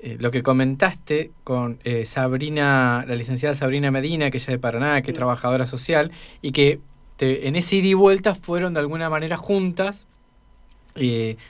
eh, 0.00 0.16
lo 0.20 0.30
que 0.30 0.42
comentaste 0.42 1.30
con 1.44 1.78
eh, 1.84 2.04
Sabrina, 2.04 3.04
la 3.06 3.14
licenciada 3.14 3.54
Sabrina 3.54 3.90
Medina, 3.90 4.30
que 4.30 4.38
ella 4.38 4.46
es 4.46 4.52
de 4.52 4.58
Paraná, 4.58 5.00
que 5.02 5.12
es 5.12 5.16
trabajadora 5.16 5.66
social, 5.66 6.10
y 6.42 6.52
que 6.52 6.80
en 7.20 7.56
ese 7.56 7.76
ida 7.76 7.86
y 7.86 7.94
vuelta 7.94 8.34
fueron 8.34 8.74
de 8.74 8.80
alguna 8.80 9.08
manera 9.08 9.36
juntas, 9.36 10.06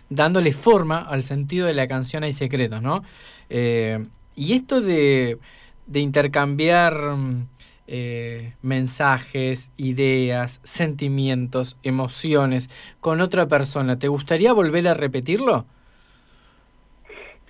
dándole 0.08 0.52
forma 0.52 0.98
al 1.00 1.22
sentido 1.22 1.66
de 1.66 1.74
la 1.74 1.88
canción 1.88 2.22
Hay 2.22 2.32
Secretos, 2.32 2.80
¿no? 2.80 3.02
Y 4.36 4.54
esto 4.54 4.80
de, 4.80 5.38
intercambiar 5.92 6.94
eh, 7.86 8.54
mensajes, 8.62 9.70
ideas, 9.76 10.60
sentimientos, 10.64 11.78
emociones 11.82 12.70
con 13.00 13.20
otra 13.20 13.46
persona, 13.46 13.98
¿te 13.98 14.08
gustaría 14.08 14.52
volver 14.52 14.88
a 14.88 14.94
repetirlo? 14.94 15.66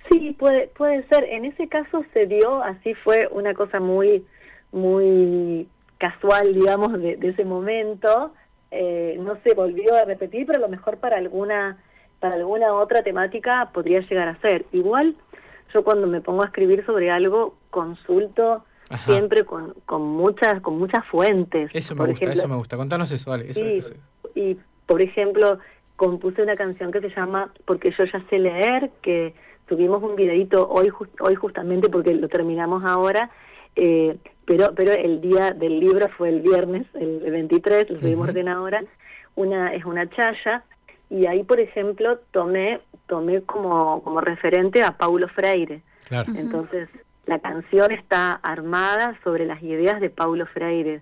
Sí, 0.09 0.35
puede, 0.37 0.67
puede 0.67 1.07
ser. 1.07 1.23
En 1.25 1.45
ese 1.45 1.67
caso 1.67 2.05
se 2.13 2.27
dio, 2.27 2.61
así 2.63 2.93
fue 2.93 3.27
una 3.31 3.53
cosa 3.53 3.79
muy, 3.79 4.23
muy 4.71 5.67
casual, 5.97 6.53
digamos, 6.53 6.93
de, 7.01 7.17
ese 7.21 7.45
momento. 7.45 8.33
Eh, 8.71 9.17
no 9.19 9.37
se 9.43 9.53
volvió 9.53 9.95
a 9.95 10.05
repetir, 10.05 10.45
pero 10.45 10.59
a 10.59 10.61
lo 10.61 10.69
mejor 10.69 10.97
para 10.97 11.17
alguna, 11.17 11.77
para 12.19 12.35
alguna 12.35 12.73
otra 12.73 13.01
temática 13.03 13.71
podría 13.73 14.01
llegar 14.01 14.27
a 14.27 14.39
ser. 14.41 14.65
Igual 14.71 15.15
yo 15.75 15.83
cuando 15.83 16.07
me 16.07 16.21
pongo 16.21 16.41
a 16.43 16.45
escribir 16.45 16.85
sobre 16.85 17.11
algo 17.11 17.55
consulto 17.69 18.63
siempre 19.05 19.43
con, 19.43 19.73
con 19.85 20.01
muchas 20.03 20.61
con 20.61 20.77
muchas 20.77 21.05
fuentes. 21.07 21.69
Eso 21.73 21.95
me 21.95 22.05
gusta, 22.05 22.31
eso 22.31 22.47
me 22.47 22.55
gusta. 22.55 22.77
Contanos 22.77 23.11
eso, 23.11 23.31
vale. 23.31 23.49
Y 24.35 24.57
por 24.85 25.01
ejemplo, 25.01 25.59
compuse 25.95 26.41
una 26.41 26.55
canción 26.55 26.91
que 26.91 27.01
se 27.01 27.09
llama 27.09 27.51
Porque 27.65 27.91
yo 27.97 28.05
ya 28.05 28.23
sé 28.29 28.39
leer, 28.39 28.91
que 29.01 29.33
tuvimos 29.67 30.01
un 30.01 30.15
videito 30.15 30.67
hoy 30.69 30.91
hoy 31.19 31.35
justamente 31.35 31.89
porque 31.89 32.13
lo 32.13 32.29
terminamos 32.29 32.85
ahora, 32.85 33.29
eh, 33.75 34.17
pero 34.45 34.73
pero 34.75 34.93
el 34.93 35.19
día 35.19 35.51
del 35.51 35.79
libro 35.79 36.07
fue 36.09 36.29
el 36.29 36.41
viernes, 36.41 36.85
el 36.93 37.19
23, 37.19 37.89
lo 37.89 37.99
subimos 37.99 38.29
uh 38.29 38.49
ahora. 38.49 38.83
Una 39.35 39.73
es 39.73 39.83
una 39.83 40.09
chaya 40.09 40.63
y 41.09 41.25
ahí, 41.27 41.43
por 41.43 41.59
ejemplo, 41.59 42.19
tomé 42.31 42.81
tomé 43.07 43.41
como, 43.41 44.01
como 44.03 44.21
referente 44.21 44.83
a 44.83 44.97
Paulo 44.97 45.27
Freire. 45.29 45.81
Entonces, 46.35 46.89
la 47.25 47.39
canción 47.39 47.91
está 47.91 48.33
armada 48.33 49.17
sobre 49.23 49.45
las 49.45 49.61
ideas 49.63 49.99
de 49.99 50.09
Paulo 50.09 50.45
Freire, 50.45 51.01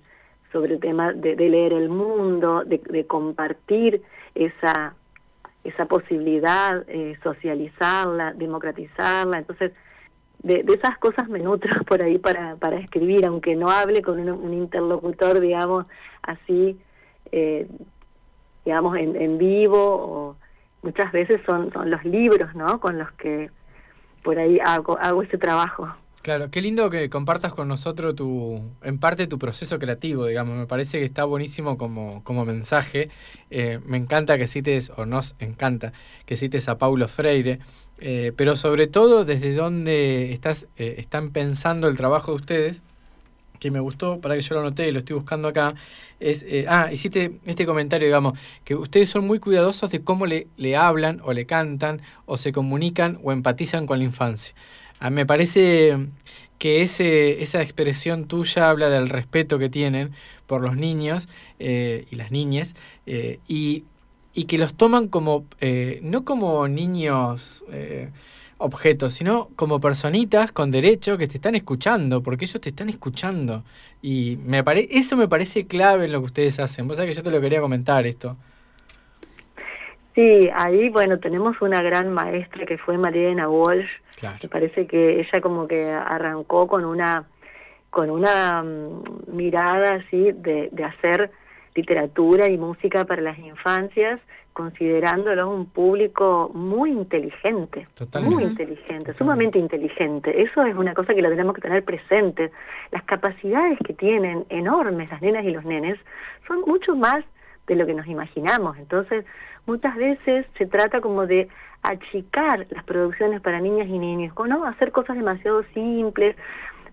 sobre 0.51 0.75
el 0.75 0.79
tema 0.79 1.13
de, 1.13 1.35
leer 1.35 1.73
el 1.73 1.89
mundo, 1.89 2.63
de, 2.63 3.05
compartir 3.05 4.01
esa, 4.35 4.95
esa 5.63 5.85
posibilidad, 5.85 6.83
eh, 6.87 7.17
socializarla, 7.23 8.33
democratizarla. 8.33 9.39
Entonces, 9.39 9.71
de, 10.39 10.63
esas 10.67 10.97
cosas 10.99 11.27
me 11.27 11.39
nutro 11.39 11.83
por 11.87 12.01
ahí 12.01 12.17
para, 12.17 12.55
para 12.55 12.77
escribir, 12.77 13.25
aunque 13.25 13.55
no 13.55 13.69
hable 13.69 14.01
con 14.01 14.19
un, 14.19 14.53
interlocutor, 14.53 15.39
digamos, 15.39 15.85
así, 16.21 16.79
eh, 17.31 17.67
digamos, 18.65 18.97
en, 18.97 19.15
en 19.15 19.37
vivo, 19.37 19.77
o 19.79 20.35
muchas 20.81 21.11
veces 21.11 21.41
son, 21.45 21.71
son 21.73 21.89
los 21.89 22.03
libros, 22.05 22.53
¿no? 22.55 22.79
Con 22.79 22.97
los 22.97 23.11
que 23.13 23.49
por 24.23 24.39
ahí 24.39 24.59
hago, 24.63 24.97
hago 24.99 25.23
ese 25.23 25.37
trabajo. 25.37 25.93
Claro, 26.23 26.49
qué 26.49 26.61
lindo 26.61 26.89
que 26.89 27.09
compartas 27.09 27.53
con 27.53 27.67
nosotros 27.67 28.15
tu, 28.15 28.61
en 28.81 28.97
parte 28.97 29.27
tu 29.27 29.37
proceso 29.37 29.77
creativo, 29.77 30.25
digamos. 30.25 30.57
Me 30.57 30.67
parece 30.67 30.99
que 30.99 31.03
está 31.03 31.25
buenísimo 31.25 31.77
como, 31.77 32.23
como 32.23 32.45
mensaje. 32.45 33.09
Eh, 33.49 33.81
me 33.85 33.97
encanta 33.97 34.37
que 34.37 34.47
cites, 34.47 34.93
o 34.95 35.05
nos 35.05 35.35
encanta, 35.39 35.91
que 36.25 36.37
cites 36.37 36.69
a 36.69 36.77
Paulo 36.77 37.09
Freire, 37.09 37.59
eh, 37.99 38.31
pero 38.37 38.55
sobre 38.55 38.87
todo 38.87 39.25
desde 39.25 39.53
dónde 39.53 40.31
estás, 40.31 40.69
eh, 40.77 40.95
están 40.97 41.31
pensando 41.31 41.89
el 41.89 41.97
trabajo 41.97 42.31
de 42.31 42.37
ustedes, 42.37 42.83
que 43.63 43.71
me 43.71 43.79
gustó, 43.79 44.19
para 44.19 44.35
que 44.35 44.41
yo 44.41 44.55
lo 44.55 44.61
anoté 44.61 44.87
y 44.87 44.91
lo 44.91 44.99
estoy 44.99 45.15
buscando 45.15 45.47
acá, 45.47 45.75
es, 46.19 46.45
ah, 46.67 46.89
hiciste 46.91 47.39
este 47.45 47.65
comentario, 47.65 48.07
digamos, 48.07 48.39
que 48.63 48.75
ustedes 48.75 49.09
son 49.09 49.25
muy 49.25 49.39
cuidadosos 49.39 49.91
de 49.91 50.03
cómo 50.03 50.25
le, 50.25 50.47
le 50.57 50.75
hablan 50.75 51.19
o 51.23 51.33
le 51.33 51.45
cantan 51.45 52.01
o 52.25 52.37
se 52.37 52.51
comunican 52.51 53.19
o 53.23 53.31
empatizan 53.31 53.85
con 53.85 53.99
la 53.99 54.05
infancia. 54.05 54.53
A 54.99 55.09
me 55.09 55.25
parece 55.25 55.97
que 56.63 56.81
ese, 56.81 57.41
esa 57.41 57.61
expresión 57.61 58.25
tuya 58.25 58.69
habla 58.69 58.89
del 58.89 59.09
respeto 59.09 59.59
que 59.59 59.67
tienen 59.67 60.11
por 60.47 60.61
los 60.61 60.77
niños 60.77 61.27
eh, 61.59 62.05
y 62.09 62.15
las 62.15 62.31
niñas 62.31 62.75
eh, 63.05 63.39
y, 63.47 63.83
y, 64.33 64.45
que 64.45 64.57
los 64.57 64.73
toman 64.73 65.09
como, 65.09 65.45
eh, 65.59 65.99
no 66.03 66.23
como 66.23 66.67
niños 66.69 67.65
objetos, 68.63 69.13
sino 69.13 69.49
como 69.55 69.79
personitas 69.79 70.51
con 70.51 70.71
derecho 70.71 71.17
que 71.17 71.27
te 71.27 71.35
están 71.37 71.55
escuchando, 71.55 72.23
porque 72.23 72.45
ellos 72.45 72.61
te 72.61 72.69
están 72.69 72.89
escuchando. 72.89 73.63
Y 74.01 74.37
me 74.45 74.63
pare 74.63 74.87
eso 74.91 75.15
me 75.17 75.27
parece 75.27 75.67
clave 75.67 76.05
en 76.05 76.11
lo 76.11 76.19
que 76.21 76.25
ustedes 76.25 76.59
hacen. 76.59 76.87
Vos 76.87 76.97
sabés 76.97 77.11
que 77.11 77.17
yo 77.17 77.23
te 77.23 77.31
lo 77.31 77.41
quería 77.41 77.61
comentar 77.61 78.05
esto. 78.05 78.37
Sí, 80.15 80.49
ahí, 80.53 80.89
bueno, 80.89 81.17
tenemos 81.17 81.59
una 81.61 81.81
gran 81.81 82.13
maestra 82.13 82.65
que 82.65 82.77
fue 82.77 82.97
Mariana 82.97 83.49
Walsh. 83.49 83.89
Me 84.41 84.47
parece 84.47 84.85
que 84.85 85.19
ella 85.19 85.41
como 85.41 85.67
que 85.67 85.91
arrancó 85.91 86.67
con 86.67 86.85
una 86.85 87.25
con 87.89 88.09
una 88.09 88.63
mm, 88.63 89.03
mirada 89.27 89.95
así 89.95 90.31
de, 90.31 90.69
de 90.71 90.83
hacer 90.83 91.31
literatura 91.75 92.49
y 92.49 92.57
música 92.57 93.05
para 93.05 93.21
las 93.21 93.37
infancias, 93.37 94.19
considerándolo 94.53 95.49
un 95.49 95.65
público 95.65 96.51
muy 96.53 96.91
inteligente, 96.91 97.87
muy 98.21 98.43
inteligente, 98.43 99.13
sumamente 99.13 99.59
inteligente. 99.59 100.41
Eso 100.41 100.63
es 100.63 100.75
una 100.75 100.93
cosa 100.93 101.13
que 101.13 101.21
la 101.21 101.29
tenemos 101.29 101.55
que 101.55 101.61
tener 101.61 101.83
presente. 101.83 102.51
Las 102.91 103.03
capacidades 103.03 103.79
que 103.83 103.93
tienen 103.93 104.45
enormes 104.49 105.09
las 105.09 105.21
nenas 105.21 105.43
y 105.43 105.51
los 105.51 105.65
nenes 105.65 105.99
son 106.47 106.61
mucho 106.61 106.95
más 106.95 107.23
de 107.67 107.75
lo 107.75 107.85
que 107.85 107.93
nos 107.93 108.07
imaginamos. 108.07 108.77
Entonces, 108.77 109.25
muchas 109.65 109.95
veces 109.95 110.45
se 110.57 110.65
trata 110.65 111.01
como 111.01 111.25
de 111.25 111.49
achicar 111.81 112.67
las 112.69 112.83
producciones 112.83 113.41
para 113.41 113.59
niñas 113.59 113.87
y 113.87 113.97
niños, 113.99 114.33
¿no? 114.47 114.65
Hacer 114.65 114.91
cosas 114.91 115.17
demasiado 115.17 115.63
simples, 115.73 116.35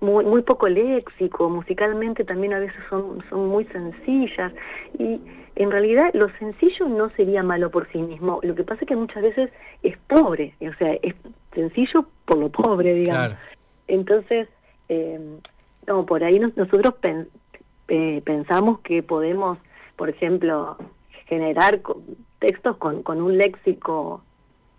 muy, 0.00 0.24
muy 0.24 0.42
poco 0.42 0.66
léxico, 0.68 1.50
musicalmente 1.50 2.24
también 2.24 2.54
a 2.54 2.58
veces 2.58 2.80
son, 2.88 3.22
son 3.28 3.48
muy 3.48 3.66
sencillas 3.66 4.52
y 4.98 5.20
en 5.62 5.70
realidad 5.70 6.10
lo 6.14 6.30
sencillo 6.38 6.88
no 6.88 7.10
sería 7.10 7.42
malo 7.42 7.70
por 7.70 7.86
sí 7.92 7.98
mismo, 7.98 8.40
lo 8.42 8.54
que 8.54 8.64
pasa 8.64 8.80
es 8.82 8.88
que 8.88 8.96
muchas 8.96 9.22
veces 9.22 9.50
es 9.82 9.98
pobre, 9.98 10.54
o 10.60 10.72
sea, 10.78 10.94
es 11.02 11.14
sencillo 11.52 12.06
por 12.24 12.38
lo 12.38 12.48
pobre, 12.48 12.94
digamos. 12.94 13.36
Entonces, 13.86 14.48
eh, 14.88 15.20
no, 15.86 16.06
por 16.06 16.24
ahí 16.24 16.38
nosotros 16.38 16.94
eh, 17.88 18.22
pensamos 18.24 18.80
que 18.80 19.02
podemos, 19.02 19.58
por 19.96 20.08
ejemplo, 20.08 20.78
generar 21.26 21.80
textos 22.38 22.76
con, 22.78 23.02
con 23.02 23.20
un 23.20 23.36
léxico, 23.36 24.22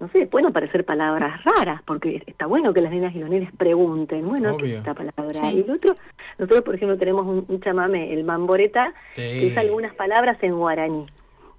no 0.02 0.10
sé, 0.10 0.26
pueden 0.26 0.48
aparecer 0.48 0.84
palabras 0.84 1.40
raras, 1.44 1.80
porque 1.86 2.24
está 2.26 2.48
bueno 2.48 2.74
que 2.74 2.82
las 2.82 2.92
niñas 2.92 3.14
y 3.16 3.20
los 3.20 3.30
niños 3.30 3.52
pregunten, 3.56 4.28
bueno, 4.28 4.58
¿qué 4.58 4.72
es 4.72 4.78
esta 4.80 4.96
palabra? 4.96 5.52
Y 5.52 5.60
el 5.60 5.70
otro, 5.70 5.96
nosotros 6.40 6.64
por 6.64 6.74
ejemplo 6.74 6.98
tenemos 6.98 7.46
un, 7.48 7.62
chamame, 7.62 8.12
el 8.12 8.24
mamboreta, 8.24 8.96
que 9.16 9.46
usa 9.46 9.62
algunas 9.62 9.94
palabras 9.94 10.38
en 10.42 10.58
guaraní. 10.58 11.06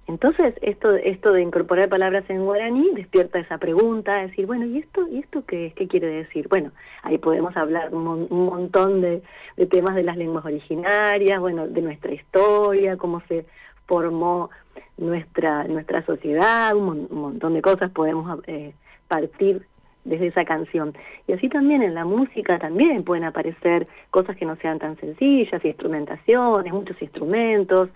Entonces, 0.07 0.55
esto, 0.61 0.93
esto 0.93 1.31
de 1.31 1.41
incorporar 1.41 1.87
palabras 1.87 2.25
en 2.27 2.43
guaraní 2.43 2.91
despierta 2.93 3.39
esa 3.39 3.59
pregunta, 3.59 4.17
decir, 4.17 4.45
bueno, 4.45 4.65
¿y 4.65 4.79
esto, 4.79 5.07
y 5.07 5.19
esto 5.19 5.45
qué, 5.47 5.71
qué 5.73 5.87
quiere 5.87 6.07
decir? 6.07 6.49
Bueno, 6.49 6.71
ahí 7.03 7.17
podemos 7.19 7.55
hablar 7.55 7.95
un, 7.95 8.27
un 8.29 8.45
montón 8.45 8.99
de, 8.99 9.23
de, 9.55 9.65
temas 9.67 9.95
de 9.95 10.03
las 10.03 10.17
lenguas 10.17 10.43
originarias, 10.43 11.39
bueno, 11.39 11.69
de 11.69 11.81
nuestra 11.81 12.13
historia, 12.13 12.97
cómo 12.97 13.21
se 13.29 13.45
formó 13.87 14.49
nuestra, 14.97 15.63
nuestra 15.65 16.05
sociedad, 16.05 16.75
un, 16.75 17.07
montón 17.11 17.53
de 17.53 17.61
cosas 17.61 17.91
podemos 17.91 18.39
eh, 18.47 18.73
partir 19.07 19.65
desde 20.03 20.27
esa 20.27 20.45
canción. 20.45 20.93
Y 21.27 21.33
así 21.33 21.49
también 21.49 21.81
en 21.81 21.93
la 21.93 22.05
música 22.05 22.59
también 22.59 23.03
pueden 23.03 23.23
aparecer 23.23 23.87
cosas 24.11 24.35
que 24.35 24.45
no 24.45 24.55
sean 24.57 24.79
tan 24.79 24.97
sencillas, 24.97 25.63
instrumentaciones, 25.63 26.73
muchos 26.73 27.01
instrumentos 27.01 27.89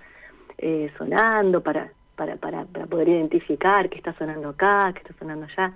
eh, 0.58 0.92
sonando 0.98 1.62
para, 1.62 1.92
para, 2.16 2.38
para, 2.38 2.66
para 2.66 2.86
poder 2.86 3.10
identificar 3.10 3.90
qué 3.90 3.98
está 3.98 4.14
sonando 4.14 4.50
acá, 4.50 4.92
qué 4.94 5.00
está 5.00 5.14
sonando 5.20 5.46
allá. 5.46 5.74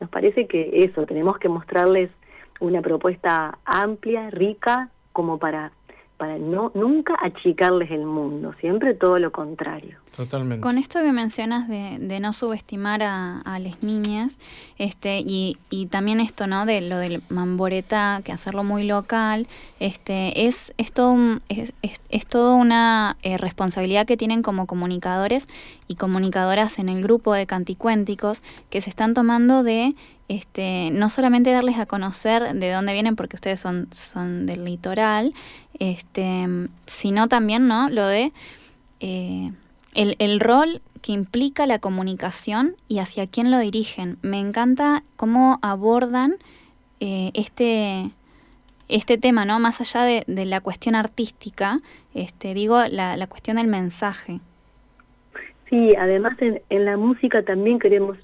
Nos 0.00 0.10
parece 0.10 0.46
que 0.46 0.84
eso, 0.84 1.04
tenemos 1.06 1.38
que 1.38 1.48
mostrarles 1.48 2.10
una 2.60 2.82
propuesta 2.82 3.58
amplia, 3.64 4.30
rica, 4.30 4.90
como 5.12 5.38
para 5.38 5.72
para 6.20 6.36
no 6.36 6.70
nunca 6.74 7.16
achicarles 7.18 7.90
el 7.90 8.04
mundo, 8.04 8.54
siempre 8.60 8.92
todo 8.92 9.18
lo 9.18 9.32
contrario. 9.32 9.96
Totalmente. 10.14 10.60
Con 10.60 10.76
esto 10.76 11.00
que 11.00 11.12
mencionas 11.12 11.66
de, 11.66 11.96
de 11.98 12.20
no 12.20 12.34
subestimar 12.34 13.02
a, 13.02 13.40
a, 13.40 13.58
las 13.58 13.82
niñas, 13.82 14.38
este, 14.76 15.20
y, 15.20 15.56
y 15.70 15.86
también 15.86 16.20
esto, 16.20 16.46
¿no? 16.46 16.66
De 16.66 16.82
lo 16.82 16.98
del 16.98 17.22
mamboreta, 17.30 18.20
que 18.22 18.32
hacerlo 18.32 18.64
muy 18.64 18.84
local, 18.84 19.46
este, 19.78 20.46
es, 20.46 20.74
es 20.76 20.92
todo 20.92 21.16
es, 21.48 21.72
es, 21.80 22.26
todo 22.26 22.54
una 22.54 23.16
eh, 23.22 23.38
responsabilidad 23.38 24.06
que 24.06 24.18
tienen 24.18 24.42
como 24.42 24.66
comunicadores 24.66 25.48
y 25.88 25.94
comunicadoras 25.94 26.78
en 26.78 26.90
el 26.90 27.02
grupo 27.02 27.32
de 27.32 27.46
canticuénticos 27.46 28.42
que 28.68 28.82
se 28.82 28.90
están 28.90 29.14
tomando 29.14 29.62
de 29.62 29.94
este, 30.30 30.90
no 30.92 31.08
solamente 31.08 31.50
darles 31.50 31.76
a 31.80 31.86
conocer 31.86 32.54
de 32.54 32.70
dónde 32.70 32.92
vienen 32.92 33.16
porque 33.16 33.34
ustedes 33.34 33.58
son, 33.58 33.88
son 33.90 34.46
del 34.46 34.64
litoral, 34.64 35.34
este, 35.80 36.46
sino 36.86 37.26
también 37.26 37.66
¿no? 37.66 37.88
lo 37.88 38.06
de 38.06 38.30
eh, 39.00 39.50
el, 39.94 40.14
el 40.20 40.38
rol 40.38 40.80
que 41.02 41.12
implica 41.12 41.66
la 41.66 41.78
comunicación 41.78 42.76
y 42.86 42.98
hacia 42.98 43.26
quién 43.26 43.50
lo 43.50 43.58
dirigen. 43.58 44.18
Me 44.22 44.38
encanta 44.38 45.02
cómo 45.16 45.58
abordan 45.62 46.36
eh, 47.00 47.30
este, 47.34 48.10
este 48.88 49.18
tema, 49.18 49.44
¿no? 49.44 49.58
Más 49.58 49.80
allá 49.80 50.04
de, 50.04 50.24
de, 50.26 50.44
la 50.44 50.60
cuestión 50.60 50.94
artística, 50.94 51.80
este, 52.14 52.52
digo, 52.52 52.84
la, 52.86 53.16
la 53.16 53.26
cuestión 53.26 53.56
del 53.56 53.66
mensaje. 53.66 54.40
Sí, 55.70 55.94
además 55.98 56.34
en, 56.42 56.60
en, 56.68 56.84
la 56.84 56.96
música 56.96 57.42
también 57.42 57.78
queremos 57.78 58.18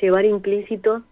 llevar 0.00 0.24
implícito 0.24 1.02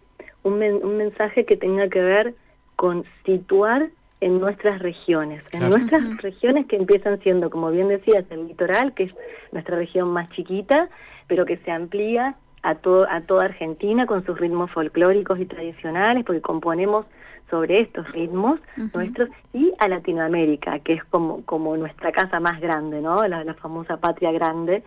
un, 0.43 0.61
un 0.61 0.97
mensaje 0.97 1.45
que 1.45 1.55
tenga 1.55 1.87
que 1.87 2.01
ver 2.01 2.35
con 2.75 3.05
situar 3.25 3.89
en 4.19 4.39
nuestras 4.39 4.79
regiones, 4.79 5.43
en 5.53 5.69
nuestras 5.69 6.17
regiones 6.21 6.65
que 6.65 6.75
empiezan 6.75 7.19
siendo, 7.19 7.49
como 7.49 7.69
bien 7.71 7.87
decías, 7.87 8.25
el 8.29 8.47
litoral, 8.47 8.93
que 8.93 9.03
es 9.03 9.13
nuestra 9.51 9.77
región 9.77 10.09
más 10.09 10.29
chiquita, 10.31 10.89
pero 11.27 11.45
que 11.45 11.57
se 11.57 11.71
amplía 11.71 12.35
a, 12.63 12.75
todo, 12.75 13.07
a 13.09 13.21
toda 13.21 13.45
Argentina 13.45 14.05
con 14.07 14.25
sus 14.25 14.39
ritmos 14.39 14.71
folclóricos 14.71 15.39
y 15.39 15.45
tradicionales, 15.45 16.23
porque 16.25 16.41
componemos 16.41 17.05
sobre 17.49 17.79
estos 17.79 18.11
ritmos 18.11 18.59
nuestros, 18.93 19.29
y 19.53 19.71
a 19.79 19.87
Latinoamérica, 19.87 20.79
que 20.79 20.93
es 20.93 21.03
como, 21.05 21.43
como 21.45 21.77
nuestra 21.77 22.11
casa 22.11 22.39
más 22.39 22.59
grande, 22.59 23.01
¿no? 23.01 23.25
La, 23.27 23.43
la 23.43 23.53
famosa 23.53 23.97
patria 23.97 24.31
grande, 24.31 24.83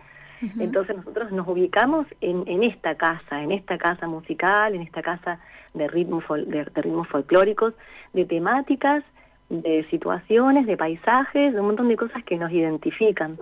entonces 0.59 0.95
nosotros 0.95 1.31
nos 1.31 1.47
ubicamos 1.47 2.07
en, 2.19 2.43
en, 2.47 2.63
esta 2.63 2.95
casa, 2.95 3.43
en 3.43 3.51
esta 3.51 3.77
casa 3.77 4.07
musical, 4.07 4.73
en 4.73 4.81
esta 4.81 5.01
casa 5.01 5.39
de 5.73 5.87
ritmos, 5.87 6.23
de, 6.47 6.63
ritmos 6.75 7.07
folclóricos, 7.07 7.73
de 8.13 8.25
temáticas, 8.25 9.03
de 9.51 9.85
situaciones, 9.89 10.65
de 10.65 10.77
paisajes, 10.77 11.53
de 11.53 11.59
un 11.59 11.67
montón 11.67 11.89
de 11.89 11.97
cosas 11.97 12.23
que 12.23 12.37
nos 12.37 12.51
identifican. 12.51 13.37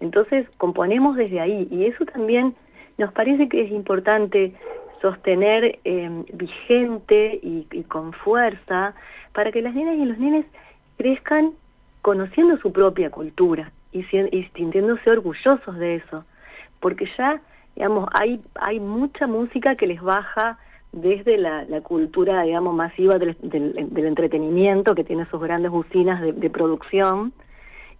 Entonces 0.00 0.48
componemos 0.56 1.16
desde 1.16 1.40
ahí 1.40 1.68
y 1.70 1.84
eso 1.84 2.04
también 2.04 2.54
nos 2.98 3.12
parece 3.12 3.48
que 3.48 3.62
es 3.62 3.70
importante 3.70 4.54
sostener 5.00 5.78
em, 5.84 6.24
vigente 6.32 7.38
y, 7.42 7.64
con 7.84 8.12
fuerza 8.12 8.94
para 9.32 9.52
que 9.52 9.62
las 9.62 9.74
niñas 9.74 9.96
y 9.96 10.04
los 10.04 10.18
nenes 10.18 10.46
crezcan 10.98 11.52
conociendo 12.02 12.58
su 12.58 12.72
propia 12.72 13.10
cultura 13.10 13.72
y, 13.92 14.00
y 14.00 14.50
sintiéndose 14.54 15.10
orgullosos 15.10 15.78
de 15.78 15.96
eso 15.96 16.24
porque 16.80 17.08
ya, 17.16 17.40
digamos, 17.76 18.08
hay, 18.12 18.40
hay 18.54 18.80
mucha 18.80 19.26
música 19.26 19.76
que 19.76 19.86
les 19.86 20.00
baja 20.00 20.58
desde 20.92 21.38
la, 21.38 21.64
cultura, 21.82 22.42
digamos, 22.42 22.74
masiva 22.74 23.18
del, 23.18 23.36
entretenimiento, 23.96 24.94
que 24.94 25.04
tiene 25.04 25.26
sus 25.26 25.40
grandes 25.40 25.70
usinas 25.72 26.20
de, 26.20 26.50
producción. 26.50 27.32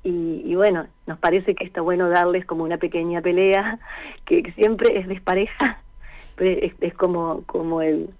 Y, 0.03 0.55
bueno, 0.55 0.87
nos 1.07 1.18
parece 1.18 1.55
que 1.55 1.64
está 1.64 1.83
bueno 1.83 2.09
darles 2.09 2.46
como 2.46 2.64
una 2.64 2.79
pequeña 2.79 3.20
pelea, 3.20 3.79
que 4.24 4.53
siempre 4.53 4.98
es 4.98 5.09
despareja, 5.09 5.83
es, 6.38 6.72
es 6.81 6.94
como, 6.94 7.42
como 7.46 7.83
el 7.83 8.11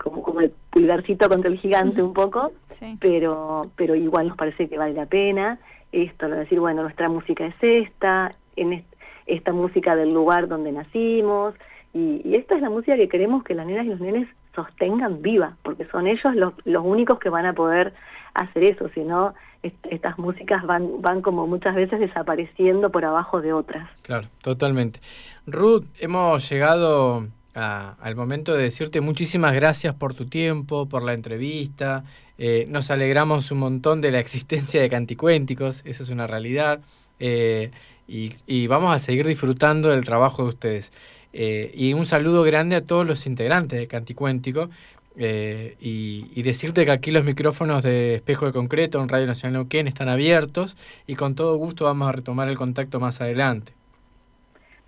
como, 0.00 0.22
como 0.22 0.40
el 0.40 0.52
pulgarcito 0.70 1.28
contra 1.28 1.50
el 1.50 1.58
gigante 1.58 2.04
un 2.04 2.12
poco, 2.12 2.52
pero, 3.00 3.68
pero 3.74 3.96
igual 3.96 4.28
nos 4.28 4.36
parece 4.36 4.68
que 4.68 4.78
vale 4.78 4.94
la 4.94 5.06
pena 5.06 5.58
esto, 5.92 6.26
lo 6.26 6.36
decir, 6.36 6.58
bueno, 6.58 6.82
nuestra 6.82 7.08
música 7.08 7.46
es 7.46 7.54
esta, 7.60 8.34
en 8.56 8.84
esta 9.26 9.52
música 9.52 9.94
del 9.94 10.12
lugar 10.12 10.48
donde 10.48 10.72
nacimos, 10.72 11.54
y, 11.94 12.34
esta 12.34 12.54
es 12.54 12.62
la 12.62 12.70
música 12.70 12.96
que 12.96 13.08
queremos 13.08 13.44
que 13.44 13.54
las 13.54 13.66
nenas 13.66 13.86
y 13.86 13.90
los 13.90 14.00
nenes 14.00 14.28
sostengan 14.54 15.22
viva, 15.22 15.56
porque 15.62 15.86
son 15.86 16.06
ellos 16.06 16.34
los, 16.34 16.54
los 16.64 16.84
únicos 16.84 17.18
que 17.18 17.28
van 17.28 17.46
a 17.46 17.52
poder 17.52 17.94
hacer 18.34 18.64
eso, 18.64 18.88
si 18.94 19.00
no, 19.00 19.34
estas 19.62 20.18
músicas 20.18 20.64
van, 20.64 21.00
van 21.00 21.22
como 21.22 21.46
muchas 21.46 21.74
veces 21.74 22.00
desapareciendo 22.00 22.90
por 22.90 23.04
abajo 23.04 23.40
de 23.40 23.52
otras. 23.52 23.88
Claro, 24.02 24.28
totalmente. 24.42 25.00
Ruth, 25.46 25.84
hemos 25.98 26.48
llegado 26.50 27.28
al 27.54 28.16
momento 28.16 28.54
de 28.54 28.64
decirte 28.64 29.00
muchísimas 29.00 29.54
gracias 29.54 29.94
por 29.94 30.14
tu 30.14 30.26
tiempo, 30.26 30.88
por 30.88 31.02
la 31.02 31.12
entrevista. 31.12 32.04
Eh, 32.38 32.64
nos 32.68 32.90
alegramos 32.90 33.50
un 33.52 33.58
montón 33.58 34.00
de 34.00 34.10
la 34.10 34.18
existencia 34.18 34.80
de 34.80 34.88
Canticuénticos, 34.88 35.82
esa 35.84 36.02
es 36.02 36.10
una 36.10 36.26
realidad. 36.26 36.80
Eh, 37.20 37.70
y, 38.08 38.32
y, 38.46 38.66
vamos 38.66 38.94
a 38.94 38.98
seguir 38.98 39.26
disfrutando 39.26 39.90
del 39.90 40.04
trabajo 40.04 40.42
de 40.42 40.48
ustedes. 40.48 40.92
Eh, 41.32 41.70
y 41.74 41.94
un 41.94 42.04
saludo 42.04 42.42
grande 42.42 42.76
a 42.76 42.84
todos 42.84 43.06
los 43.06 43.26
integrantes 43.26 43.78
de 43.78 43.86
Canticuéntico. 43.86 44.68
Eh, 45.16 45.76
y, 45.78 46.42
decirte 46.42 46.86
que 46.86 46.90
aquí 46.90 47.10
los 47.10 47.24
micrófonos 47.24 47.82
de 47.82 48.14
Espejo 48.14 48.46
de 48.46 48.52
Concreto 48.52 49.02
en 49.02 49.08
Radio 49.08 49.26
Nacional 49.26 49.54
Neuquén 49.54 49.86
están 49.86 50.08
abiertos 50.08 50.76
y 51.06 51.16
con 51.16 51.34
todo 51.34 51.56
gusto 51.56 51.84
vamos 51.84 52.08
a 52.08 52.12
retomar 52.12 52.48
el 52.48 52.56
contacto 52.56 52.98
más 52.98 53.20
adelante. 53.20 53.72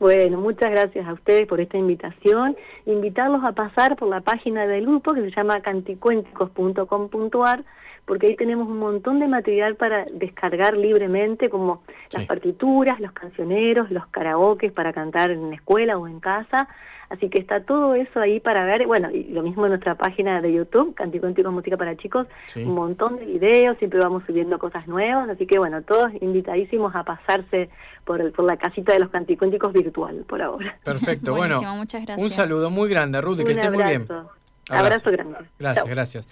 Bueno, 0.01 0.41
muchas 0.41 0.71
gracias 0.71 1.07
a 1.07 1.13
ustedes 1.13 1.47
por 1.47 1.61
esta 1.61 1.79
invitación. 1.79 2.57
Invitarlos 2.87 3.45
a 3.45 3.53
pasar 3.53 3.97
por 3.97 4.09
la 4.09 4.23
página 4.23 4.67
del 4.67 4.87
grupo 4.87 5.15
que 5.15 5.23
se 5.23 5.31
llama 5.31 5.61
canticuénticos.com.ar 5.61 7.65
porque 8.07 8.27
ahí 8.27 8.37
tenemos 8.37 8.69
un 8.69 8.79
montón 8.79 9.19
de 9.19 9.29
material 9.29 9.77
para 9.77 10.05
descargar 10.13 10.77
libremente, 10.77 11.49
como 11.49 11.83
las 12.13 12.27
partituras, 12.27 13.01
los 13.01 13.13
cancioneros, 13.13 13.91
los 13.91 14.07
karaokes 14.09 14.73
para 14.73 14.93
cantar 14.93 15.31
en 15.31 15.53
escuela 15.53 15.97
o 15.97 16.07
en 16.07 16.21
casa. 16.21 16.69
Así 17.11 17.29
que 17.29 17.39
está 17.39 17.61
todo 17.61 17.95
eso 17.95 18.21
ahí 18.21 18.41
para 18.41 18.65
ver. 18.65 18.87
Bueno, 18.87 19.11
y 19.11 19.25
lo 19.25 19.43
mismo 19.43 19.65
en 19.67 19.71
nuestra 19.71 19.95
página 19.95 20.41
de 20.41 20.53
YouTube, 20.53 20.95
Canticuénticos 20.95 21.53
Música 21.53 21.77
para 21.77 21.97
Chicos, 21.97 22.27
un 22.57 22.75
montón 22.75 23.17
de 23.17 23.25
videos, 23.25 23.79
siempre 23.79 24.01
vamos 24.01 24.25
subiendo 24.27 24.59
cosas 24.59 24.87
nuevas. 24.87 25.29
Así 25.29 25.47
que 25.47 25.59
bueno, 25.59 25.83
todos 25.83 26.11
invitadísimos 26.21 26.95
a 26.95 27.05
pasarse 27.05 27.71
por, 28.05 28.33
por 28.33 28.45
la 28.47 28.57
casita 28.57 28.93
de 28.95 29.01
los 29.01 29.11
Canticuénticos 29.11 29.73
virtual 29.73 30.25
por 30.27 30.43
ahora. 30.43 30.79
Perfecto, 30.83 31.35
bueno, 31.37 31.61
un 32.19 32.31
saludo 32.31 32.71
muy 32.71 32.89
grande, 32.89 33.21
Ruth, 33.21 33.45
que 33.45 33.53
esté 33.53 33.71
muy 33.71 33.85
bien. 33.85 34.07
Abrazo, 34.71 35.11
grande. 35.11 35.39
Gracias, 35.59 35.87
gracias. 35.87 36.29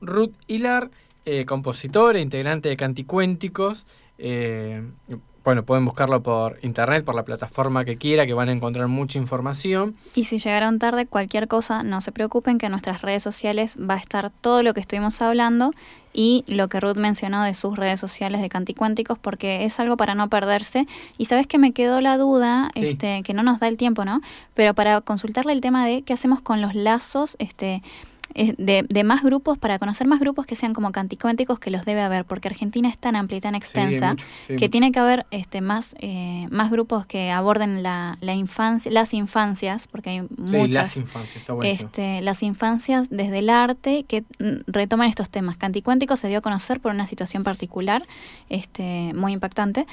Ruth 0.00 0.34
Hilar 0.46 0.90
eh, 1.26 1.44
compositora, 1.44 2.20
integrante 2.20 2.68
de 2.68 2.76
Canticuénticos. 2.76 3.86
Eh, 4.16 4.82
bueno, 5.46 5.64
pueden 5.64 5.84
buscarlo 5.84 6.22
por 6.22 6.58
internet, 6.62 7.04
por 7.04 7.14
la 7.14 7.24
plataforma 7.24 7.84
que 7.84 7.96
quiera, 7.96 8.26
que 8.26 8.34
van 8.34 8.48
a 8.48 8.52
encontrar 8.52 8.88
mucha 8.88 9.18
información. 9.18 9.96
Y 10.14 10.24
si 10.24 10.38
llegaron 10.38 10.80
tarde, 10.80 11.06
cualquier 11.06 11.46
cosa, 11.46 11.84
no 11.84 12.00
se 12.00 12.10
preocupen, 12.10 12.58
que 12.58 12.66
en 12.66 12.72
nuestras 12.72 13.02
redes 13.02 13.22
sociales 13.22 13.78
va 13.78 13.94
a 13.94 13.98
estar 13.98 14.30
todo 14.40 14.64
lo 14.64 14.74
que 14.74 14.80
estuvimos 14.80 15.22
hablando 15.22 15.70
y 16.12 16.44
lo 16.48 16.68
que 16.68 16.80
Ruth 16.80 16.96
mencionó 16.96 17.44
de 17.44 17.54
sus 17.54 17.76
redes 17.76 18.00
sociales 18.00 18.40
de 18.40 18.48
Canticuénticos, 18.48 19.18
porque 19.18 19.64
es 19.64 19.78
algo 19.78 19.96
para 19.96 20.14
no 20.16 20.28
perderse. 20.28 20.86
Y 21.18 21.26
sabes 21.26 21.46
que 21.46 21.58
me 21.58 21.72
quedó 21.72 22.00
la 22.00 22.18
duda, 22.18 22.70
este, 22.74 23.22
que 23.22 23.34
no 23.34 23.44
nos 23.44 23.60
da 23.60 23.68
el 23.68 23.76
tiempo, 23.76 24.04
¿no? 24.04 24.22
Pero 24.54 24.74
para 24.74 25.00
consultarle 25.00 25.52
el 25.52 25.60
tema 25.60 25.86
de 25.86 26.02
qué 26.02 26.12
hacemos 26.12 26.40
con 26.40 26.60
los 26.60 26.74
lazos, 26.74 27.36
este 27.38 27.82
de, 28.34 28.84
de, 28.88 29.04
más 29.04 29.22
grupos, 29.22 29.58
para 29.58 29.78
conocer 29.78 30.06
más 30.06 30.20
grupos 30.20 30.46
que 30.46 30.56
sean 30.56 30.74
como 30.74 30.92
canticuénticos, 30.92 31.58
que 31.58 31.70
los 31.70 31.84
debe 31.84 32.02
haber, 32.02 32.24
porque 32.24 32.48
Argentina 32.48 32.88
es 32.88 32.98
tan 32.98 33.16
amplia 33.16 33.38
y 33.38 33.40
tan 33.40 33.54
extensa 33.54 34.16
que 34.46 34.68
tiene 34.68 34.92
que 34.92 34.98
haber 34.98 35.26
este, 35.30 35.60
más, 35.60 35.94
eh, 36.00 36.46
más 36.50 36.70
grupos 36.70 37.06
que 37.06 37.30
aborden 37.30 37.82
la, 37.82 38.18
la 38.20 38.34
infancia, 38.34 38.90
las 38.90 39.14
infancias, 39.14 39.88
porque 39.88 40.10
hay 40.10 40.20
muchas. 40.36 40.74
las 40.74 40.96
infancias, 40.96 41.44
este, 41.62 42.20
las 42.20 42.42
infancias 42.42 43.08
desde 43.10 43.38
el 43.38 43.50
arte 43.50 44.04
que 44.04 44.22
mm, 44.38 44.62
retoman 44.66 45.08
estos 45.08 45.30
temas. 45.30 45.56
Canticuénticos 45.56 46.20
se 46.20 46.28
dio 46.28 46.38
a 46.38 46.42
conocer 46.42 46.80
por 46.80 46.92
una 46.92 47.06
situación 47.06 47.44
particular, 47.44 48.06
este, 48.48 49.12
muy 49.14 49.32
impactante, 49.32 49.86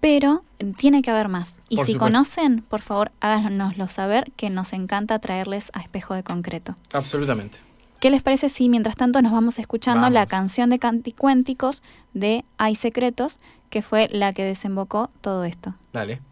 pero 0.00 0.42
tiene 0.76 1.02
que 1.02 1.10
haber 1.10 1.28
más. 1.28 1.60
Y 1.68 1.76
si 1.78 1.94
conocen, 1.94 2.62
por 2.62 2.80
favor, 2.80 3.12
háganoslo 3.20 3.86
saber, 3.88 4.32
que 4.36 4.50
nos 4.50 4.72
encanta 4.72 5.18
traerles 5.18 5.70
a 5.74 5.80
espejo 5.80 6.14
de 6.14 6.22
concreto. 6.22 6.74
Absolutamente. 6.92 7.69
¿Qué 8.00 8.08
les 8.08 8.22
parece 8.22 8.48
si 8.48 8.70
mientras 8.70 8.96
tanto 8.96 9.20
nos 9.20 9.30
vamos 9.30 9.58
escuchando 9.58 10.08
la 10.08 10.24
canción 10.24 10.70
de 10.70 10.78
Canticuénticos 10.78 11.82
de 12.14 12.44
Hay 12.56 12.74
Secretos, 12.74 13.40
que 13.68 13.82
fue 13.82 14.08
la 14.10 14.32
que 14.32 14.42
desembocó 14.42 15.10
todo 15.20 15.44
esto? 15.44 15.74
Dale. 15.92 16.22